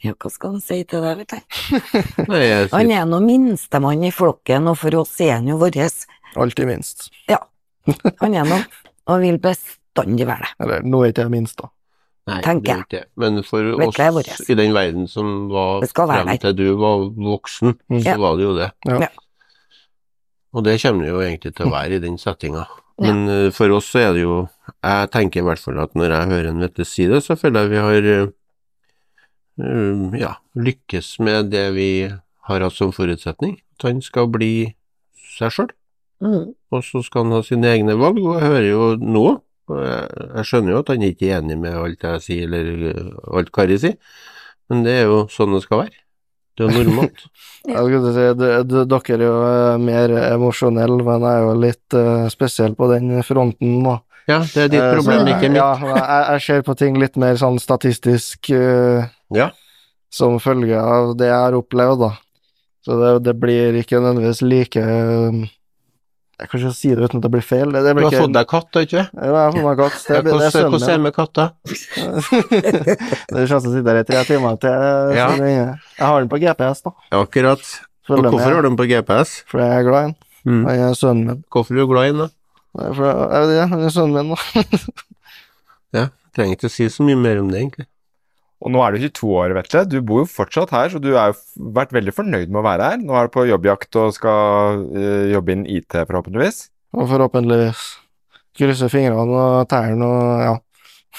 [0.02, 1.40] Ja, hva skal han si til det, vet du.
[2.78, 5.76] Han er nå minstemann i flokken, og for oss er han jo vår.
[6.40, 7.10] Alltid minst.
[8.22, 8.62] Han er nå,
[9.12, 10.54] og vil bestandig være det.
[10.64, 11.68] Eller nå er ikke jeg minst, da.
[12.32, 13.04] nei, tenker er det.
[13.20, 16.38] Men for oss i den verden som var Det skal frem der.
[16.46, 18.00] til du var voksen, Mm.
[18.00, 18.18] så Ja.
[18.24, 18.72] var det jo det.
[18.88, 19.00] Ja.
[19.04, 19.08] Ja.
[20.54, 22.66] Og det kommer det jo egentlig til å være i den settinga.
[23.00, 23.52] Men ja.
[23.56, 24.42] for oss så er det jo
[24.84, 27.66] Jeg tenker i hvert fall at når jeg hører en Vette si det, så føler
[27.66, 28.32] jeg vi har eh,
[29.64, 31.90] um, ja, lykkes med det vi
[32.50, 33.58] har hatt som forutsetning.
[33.78, 34.54] At han skal bli
[35.38, 35.72] seg sjøl,
[36.20, 36.50] Mm.
[36.76, 38.20] og så skal han ha sine egne valg.
[38.20, 39.26] Og jeg hører jo nå,
[39.72, 43.78] jeg, skjønner jo at han ikke er enig med alt jeg sier, eller alt Kari
[43.80, 43.96] sier,
[44.70, 45.96] men det er jo sånn det skal være.
[46.60, 47.24] Det er normalt.
[47.70, 51.56] Jeg skulle si, d- d- dere er jo eh, mer emosjonelle, men jeg er jo
[51.64, 53.98] litt uh, spesiell på den fronten, da.
[54.30, 55.60] Ja, det er ditt uh, problem, jeg- ikke mitt.
[55.60, 59.04] Ja, jeg, jeg ser på ting litt mer sånn statistisk uh,
[59.36, 59.50] Ja.
[60.14, 62.12] som følge av det jeg har opplevd, da.
[62.88, 64.84] Så det, det blir ikke nødvendigvis like
[66.40, 67.72] Jeg kan ikke si det uten at det blir feil.
[67.76, 69.02] Det, det Du har ikke, fått deg katt, har du ikke?
[69.12, 69.98] Ja, jeg har fått meg katt.
[70.00, 71.48] Det, Ja, blir- det Hvordan hvordan er det med katter?
[73.30, 74.88] Det er sjanse å sitte her i tre timer til.
[75.18, 75.28] Ja.
[75.36, 76.94] Jeg har den på GPS, da.
[77.20, 77.64] Akkurat.
[78.10, 79.36] Og hvorfor har du den på GPS?
[79.52, 80.16] Fordi jeg er glad i den.
[80.50, 80.62] Mm.
[80.72, 81.44] Jeg er sønnen min.
[81.52, 82.30] Hvorfor er du glad i den, da?
[82.96, 84.40] For, jeg vet ikke, han er sønnen min, da.
[86.00, 86.04] Ja,
[86.38, 87.88] trenger ikke å si så mye mer om det, egentlig.
[88.60, 89.86] Og nå er du 22 år, Vetle.
[89.88, 93.00] Du bor jo fortsatt her, så du har vært veldig fornøyd med å være her.
[93.00, 96.66] Nå er du på jobbjakt og skal eh, jobbe innen IT, forhåpentligvis.
[96.98, 97.86] Og forhåpentligvis
[98.60, 100.56] krysse fingrene og tærne og ja.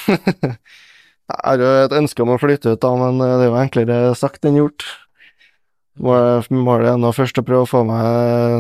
[0.11, 4.01] jeg har jo et ønske om å flytte ut, da, men det er jo enklere
[4.19, 4.85] sagt enn gjort.
[6.01, 8.05] Målet er nå først å prøve å få meg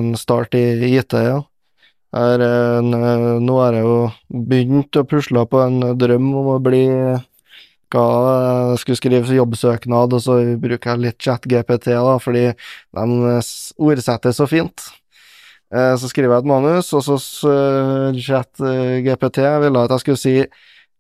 [0.01, 1.41] en start i IT, ja.
[2.11, 3.99] Jeg er nå har jeg jo
[4.49, 6.87] begynt å pusle på en drøm om å bli
[7.91, 8.05] hva
[8.72, 13.36] jeg skulle skrive jobbsøknad, og så bruker jeg litt chat-GPT, da, fordi de
[13.78, 14.88] ordsetter så fint.
[15.74, 17.16] Eh, Så skriver jeg et manus, og så
[18.18, 20.36] chat eh, GPT ville at jeg skulle si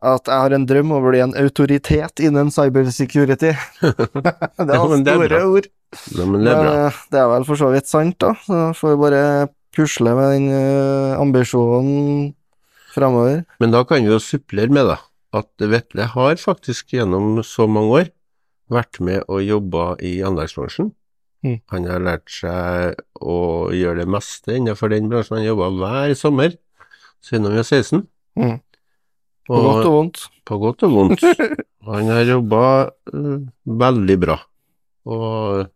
[0.00, 3.50] at jeg har en drøm om å bli en autoritet innen cybersecurity.
[3.84, 5.66] det er store ord.
[6.16, 6.70] Ja, men det er bra.
[6.86, 8.30] eh, det er vel for så vidt sant, da.
[8.46, 9.24] Så får vi bare
[9.76, 12.30] pusle med den eh, ambisjonen
[12.94, 13.42] framover.
[13.60, 14.96] Men da kan vi jo supplere med da,
[15.36, 18.08] at Vetle har faktisk gjennom så mange år
[18.70, 20.92] vært med og jobba i anleggsbransjen.
[21.46, 21.58] Mm.
[21.72, 25.38] Han har lært seg å gjøre det meste innenfor den bransjen.
[25.38, 26.56] Han jobba hver sommer
[27.24, 28.04] siden han var 16.
[28.40, 28.58] Mm.
[29.50, 30.24] På godt og vondt.
[30.46, 31.24] På godt og vondt.
[31.88, 32.62] Han har jobba
[33.14, 34.36] uh, veldig bra,
[35.08, 35.70] og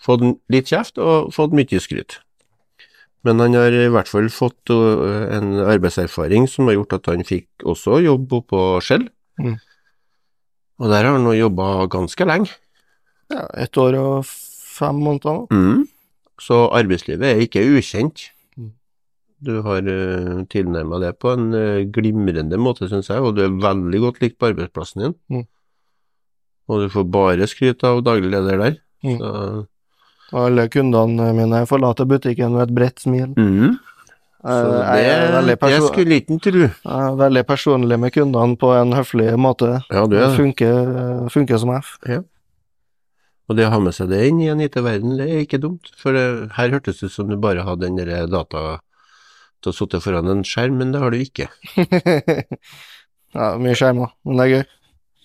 [0.00, 0.22] fått
[0.52, 2.20] litt kjeft og fått mye skryt.
[3.24, 7.64] Men han har i hvert fall fått en arbeidserfaring som har gjort at han fikk
[7.64, 9.06] også jobb på Skjell.
[9.40, 9.56] Mm.
[10.82, 12.52] Og der har han nå jobba ganske lenge.
[13.32, 15.46] Ja, ett år og fem måneder.
[15.54, 15.86] Mm.
[16.42, 18.26] Så arbeidslivet er ikke ukjent.
[18.58, 18.72] Mm.
[19.46, 21.48] Du har uh, tilnærma det på en
[21.94, 25.16] glimrende måte, syns jeg, og du er veldig godt likt på arbeidsplassen din.
[25.32, 25.46] Mm.
[26.68, 28.76] Og du får bare skryt av daglig leder der.
[29.04, 29.16] Mm.
[29.20, 29.32] Så,
[30.32, 33.34] Alle kundene mine forlater butikken med et bredt smil.
[33.36, 33.74] mm.
[34.44, 36.66] Jeg, det, jeg, perso skulle ikke tro.
[36.68, 39.70] jeg er veldig personlig med kundene på en høflig måte.
[39.88, 40.36] Ja, Det det.
[40.36, 41.94] funker, funker som F.
[43.48, 45.88] Og det å ha med seg det inn i en IT-verden, det er ikke dumt.
[45.96, 48.80] For det, her hørtes det ut som du bare hadde den der data
[49.64, 51.48] til å sitte foran en skjerm, men det har du ikke.
[53.36, 54.64] ja, mye skjermer, men det er gøy.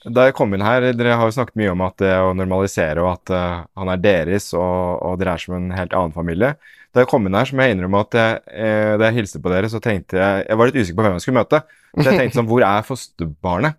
[0.07, 3.03] Da jeg kom inn her, dere har jo snakket mye om at det å normalisere
[3.03, 6.53] og at uh, han er deres, og, og dere er som en helt annen familie.
[6.95, 9.41] Da jeg kom inn her, så må jeg innrømme at jeg, eh, da jeg hilste
[9.43, 11.59] på dere, så tenkte jeg Jeg var litt usikker på hvem jeg skulle møte.
[11.93, 13.77] Så jeg tenkte sånn Hvor er fosterbarnet?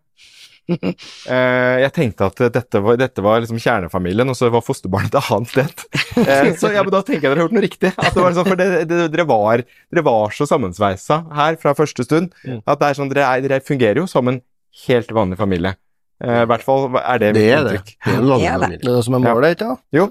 [0.71, 5.33] Uh, jeg tenkte at dette var, dette var liksom kjernefamilien, og så var fosterbarnet et
[5.35, 5.85] annet sted.
[6.15, 7.91] Uh, så ja, men da tenker jeg dere har gjort noe riktig.
[7.97, 11.75] At det var sånn, for det, det, dere, var, dere var så sammensveisa her fra
[11.79, 12.63] første stund Mm.
[12.63, 14.39] at det er sånn, dere, er, dere fungerer jo som en
[14.87, 15.75] helt vanlig familie.
[16.21, 17.73] Eh, I hvert fall er det Det mitt er det.
[17.79, 17.95] inntrykk.
[18.05, 18.69] Det er en Det er det.
[18.83, 19.83] Det er det som er målet, ikke sant?
[19.97, 20.05] Jo,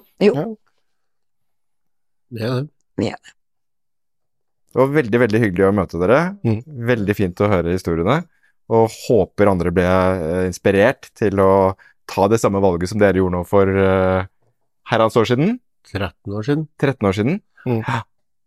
[2.32, 2.70] Det er det.
[4.70, 6.20] det var veldig, veldig hyggelig å møte dere.
[6.46, 6.60] Mm.
[6.90, 8.20] Veldig fint å høre historiene.
[8.70, 11.76] Og håper andre ble eh, inspirert til å
[12.10, 14.26] ta det samme valget som dere gjorde nå for uh,
[14.90, 15.60] herrens år siden.
[15.94, 16.68] 13 år siden.
[16.82, 17.36] 13 år siden.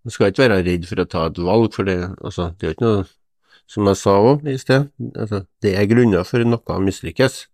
[0.02, 2.72] Du skal ikke være redd for å ta et valg, for det, altså, det er
[2.72, 3.04] jo ikke noe
[3.70, 7.46] Som jeg sa òg i sted, altså, det er grunner for noe å mislykkes.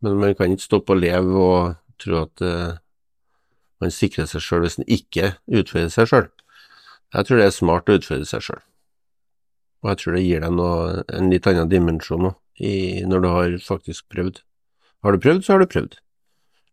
[0.00, 2.78] Men man kan ikke stoppe å leve og tro at uh,
[3.80, 6.28] man sikrer seg sjøl hvis man ikke utfordrer seg sjøl.
[7.14, 8.62] Jeg tror det er smart å utfordre seg sjøl.
[9.80, 12.38] Og jeg tror det gir deg noe, en litt annen dimensjon òg,
[13.08, 14.42] når du har faktisk prøvd.
[15.04, 15.96] Har du prøvd, så har du prøvd.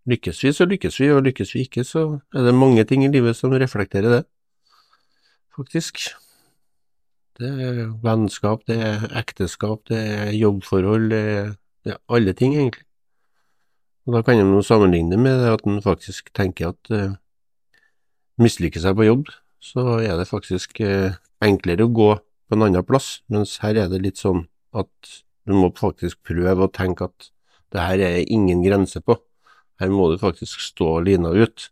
[0.08, 3.12] Lykkes vi, så lykkes vi, og lykkes vi ikke, så er det mange ting i
[3.12, 4.24] livet som reflekterer det
[5.58, 6.00] faktisk.
[7.38, 11.52] Det er vennskap, det er ekteskap, det er jobbforhold, det er
[11.86, 12.87] ja, alle ting, egentlig.
[14.08, 17.18] Og da kan en sammenligne med at en faktisk tenker at uh,
[18.40, 22.12] mislykker seg på jobb, så er det faktisk eh, enklere å gå
[22.48, 24.46] på en annen plass, mens her er det litt sånn
[24.78, 25.16] at
[25.50, 27.32] du må faktisk prøve å tenke at
[27.74, 29.18] det her er ingen grense på.
[29.82, 31.68] Her må du faktisk stå lina ut.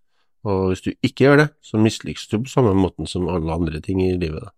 [0.46, 3.80] Og hvis du ikke gjør det, så mislykkes du på samme måten som alle andre
[3.86, 4.52] ting i livet.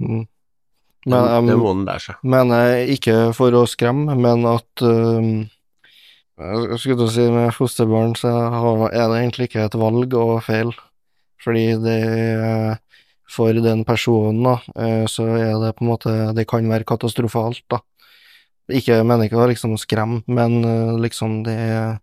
[0.00, 0.24] Mm.
[1.06, 2.26] Men, det det må en lære seg.
[2.34, 2.52] Men
[2.90, 5.44] ikke for å skremme, men at um,
[6.34, 10.14] Jeg skulle til å si med fosterbarn så har- er det egentlig ikke et valg
[10.18, 10.72] og feil,
[11.44, 12.78] fordi det
[13.30, 17.62] for den personen, da, eh, så er det på en måte Det kan være katastrofalt,
[17.70, 17.78] da.
[18.68, 22.00] Ikke jeg mener ikke å liksom skremme, men eh, liksom det er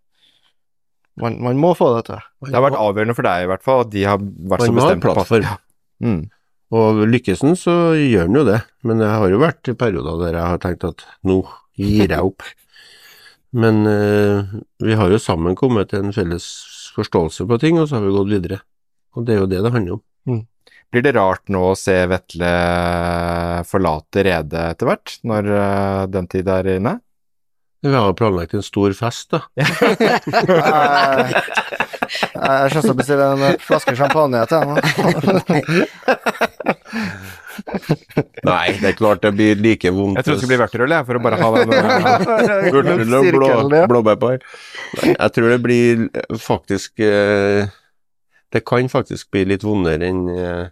[1.19, 2.21] man, man må få det til.
[2.47, 4.79] Det har vært avgjørende for deg i hvert fall, at de har vært så Man
[4.79, 5.43] så bestemt på at plattform.
[5.43, 5.57] Ja.
[6.01, 6.21] Mm.
[6.71, 8.61] Og lykkes en, så gjør en jo det.
[8.87, 11.41] Men jeg har jo vært i perioder der jeg har tenkt at nå
[11.77, 12.41] gir jeg opp.
[13.51, 14.45] Men eh,
[14.79, 16.45] vi har jo sammen kommet til en felles
[16.95, 18.61] forståelse på ting, og så har vi gått videre.
[19.15, 20.03] Og det er jo det det handler om.
[20.91, 22.51] Blir det rart nå å se Vetle
[23.67, 26.97] forlate redet etter hvert, når eh, den tid er inne?
[27.81, 29.39] Vi har planlagt en stor fest, da.
[29.57, 29.65] Jeg,
[32.35, 34.81] jeg skjønner å bestille en flaske champagne til henne.
[38.47, 40.19] Nei, det er klart det blir like vondt.
[40.19, 41.85] Jeg trodde det skulle bli vørterøl, jeg, for å bare ha den eh,
[43.21, 44.33] og blå, blåbærpai.
[45.07, 46.05] Jeg tror det blir
[46.41, 47.71] faktisk eh,
[48.51, 50.63] Det kan faktisk bli litt vondere enn eh,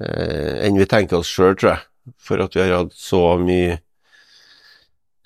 [0.00, 2.14] eh, enn vi tenker oss sjøl, tror jeg.
[2.20, 3.78] For at vi har hatt så mye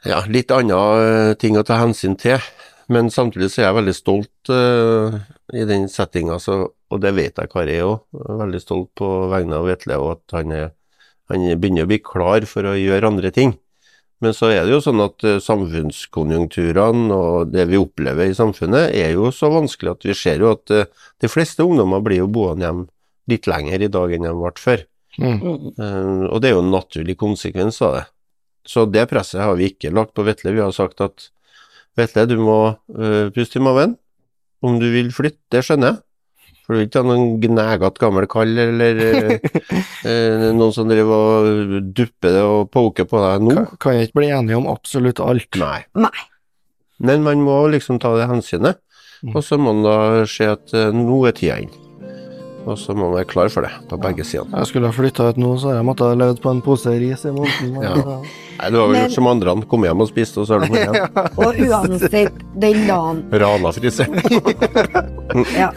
[0.06, 2.42] ja, litt andre eh, ting å ta hensyn til.
[2.88, 5.16] Men samtidig så er jeg veldig stolt uh,
[5.52, 8.04] i den settinga, og det vet jeg Kari er òg.
[8.42, 10.70] Veldig stolt på vegne av Vetle, og at han, er,
[11.28, 13.58] han begynner å bli klar for å gjøre andre ting.
[14.24, 18.90] Men så er det jo sånn at eh, samfunnskonjunkturene og det vi opplever i samfunnet,
[18.90, 20.88] er jo så vanskelig at vi ser jo at uh,
[21.22, 22.88] de fleste ungdommer blir jo boende hjemme
[23.30, 24.84] litt lenger i dag enn de ble før.
[25.18, 25.38] Mm.
[25.38, 28.04] Eh, og det er jo en naturlig konsekvens av det.
[28.68, 30.54] Så det presset har vi ikke lagt på Vetle.
[30.56, 31.30] Vi har sagt at
[31.98, 33.96] Vetle, du må uh, puste i maven.
[34.64, 36.00] Om du vil flytte, det skjønner jeg.
[36.66, 39.46] For du vil ikke ha noen gnagete gammel kall eller eh,
[40.04, 43.54] eh, noen som driver og dupper det og poker på deg nå.
[43.56, 45.48] Kan, kan jeg ikke bli enige om absolutt alt.
[45.62, 45.78] Nei.
[45.96, 46.12] Nei.
[47.00, 48.82] Men man må liksom ta det hensynet,
[49.18, 49.32] Mm.
[49.34, 51.72] og så må man da se at eh, nå er tida inn.
[52.68, 54.48] Og så må man være klar for det på begge sider.
[54.52, 56.92] Jeg skulle ha flytta ut nå, så hadde jeg måttet ha levd på en pose
[57.00, 57.78] ris i måneden.
[57.80, 57.94] Ja.
[58.58, 59.54] Nei, du har jo gjort som andre.
[59.70, 61.20] Kommet hjem og spist, og så har du gått hjem.
[61.40, 64.08] Og uansett den dagen Rana frise.
[65.62, 65.72] ja.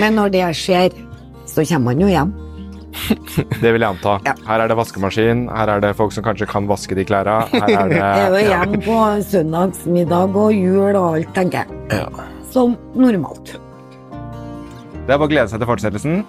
[0.00, 0.96] Men når det skjer,
[1.48, 2.34] så kommer man jo hjem.
[3.62, 4.18] Det vil jeg anta.
[4.26, 4.36] Ja.
[4.46, 7.40] Her er det vaskemaskin, her er det folk som kanskje kan vaske de klærne.
[7.54, 9.00] Her er det Jeg er jo hjemme på
[9.32, 11.82] søndagsmiddag og jul og alt, tenker jeg.
[11.98, 12.28] Ja.
[12.54, 13.56] Som normalt.
[15.04, 16.20] Det er bare å glede seg til fortsettelsen.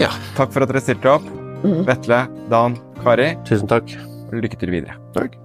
[0.00, 0.10] Ja.
[0.36, 1.28] Takk for at dere stilte opp.
[1.64, 1.86] Mm.
[1.88, 2.18] Vetle,
[2.52, 3.30] Dan, Kari.
[3.48, 3.94] Tusen takk.
[4.28, 4.98] Lykke til videre.
[5.16, 5.38] Takk.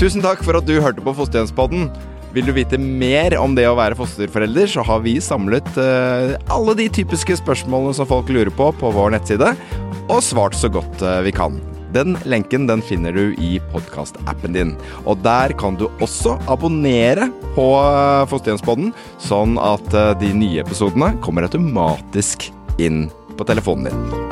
[0.00, 1.90] Tusen takk for at du hørte på Fosterhjemspodden.
[2.32, 6.74] Vil du vite mer om det å være fosterforelder, så har vi samlet uh, alle
[6.80, 9.52] de typiske spørsmålene som folk lurer på, på vår nettside,
[10.08, 11.60] og svart så godt uh, vi kan.
[11.92, 14.74] Den lenken den finner du i podkastappen din.
[15.04, 21.12] Og der kan du også abonnere på eh, Fosterhjemspodden, sånn at eh, de nye episodene
[21.24, 22.50] kommer automatisk
[22.80, 24.31] inn på telefonen din.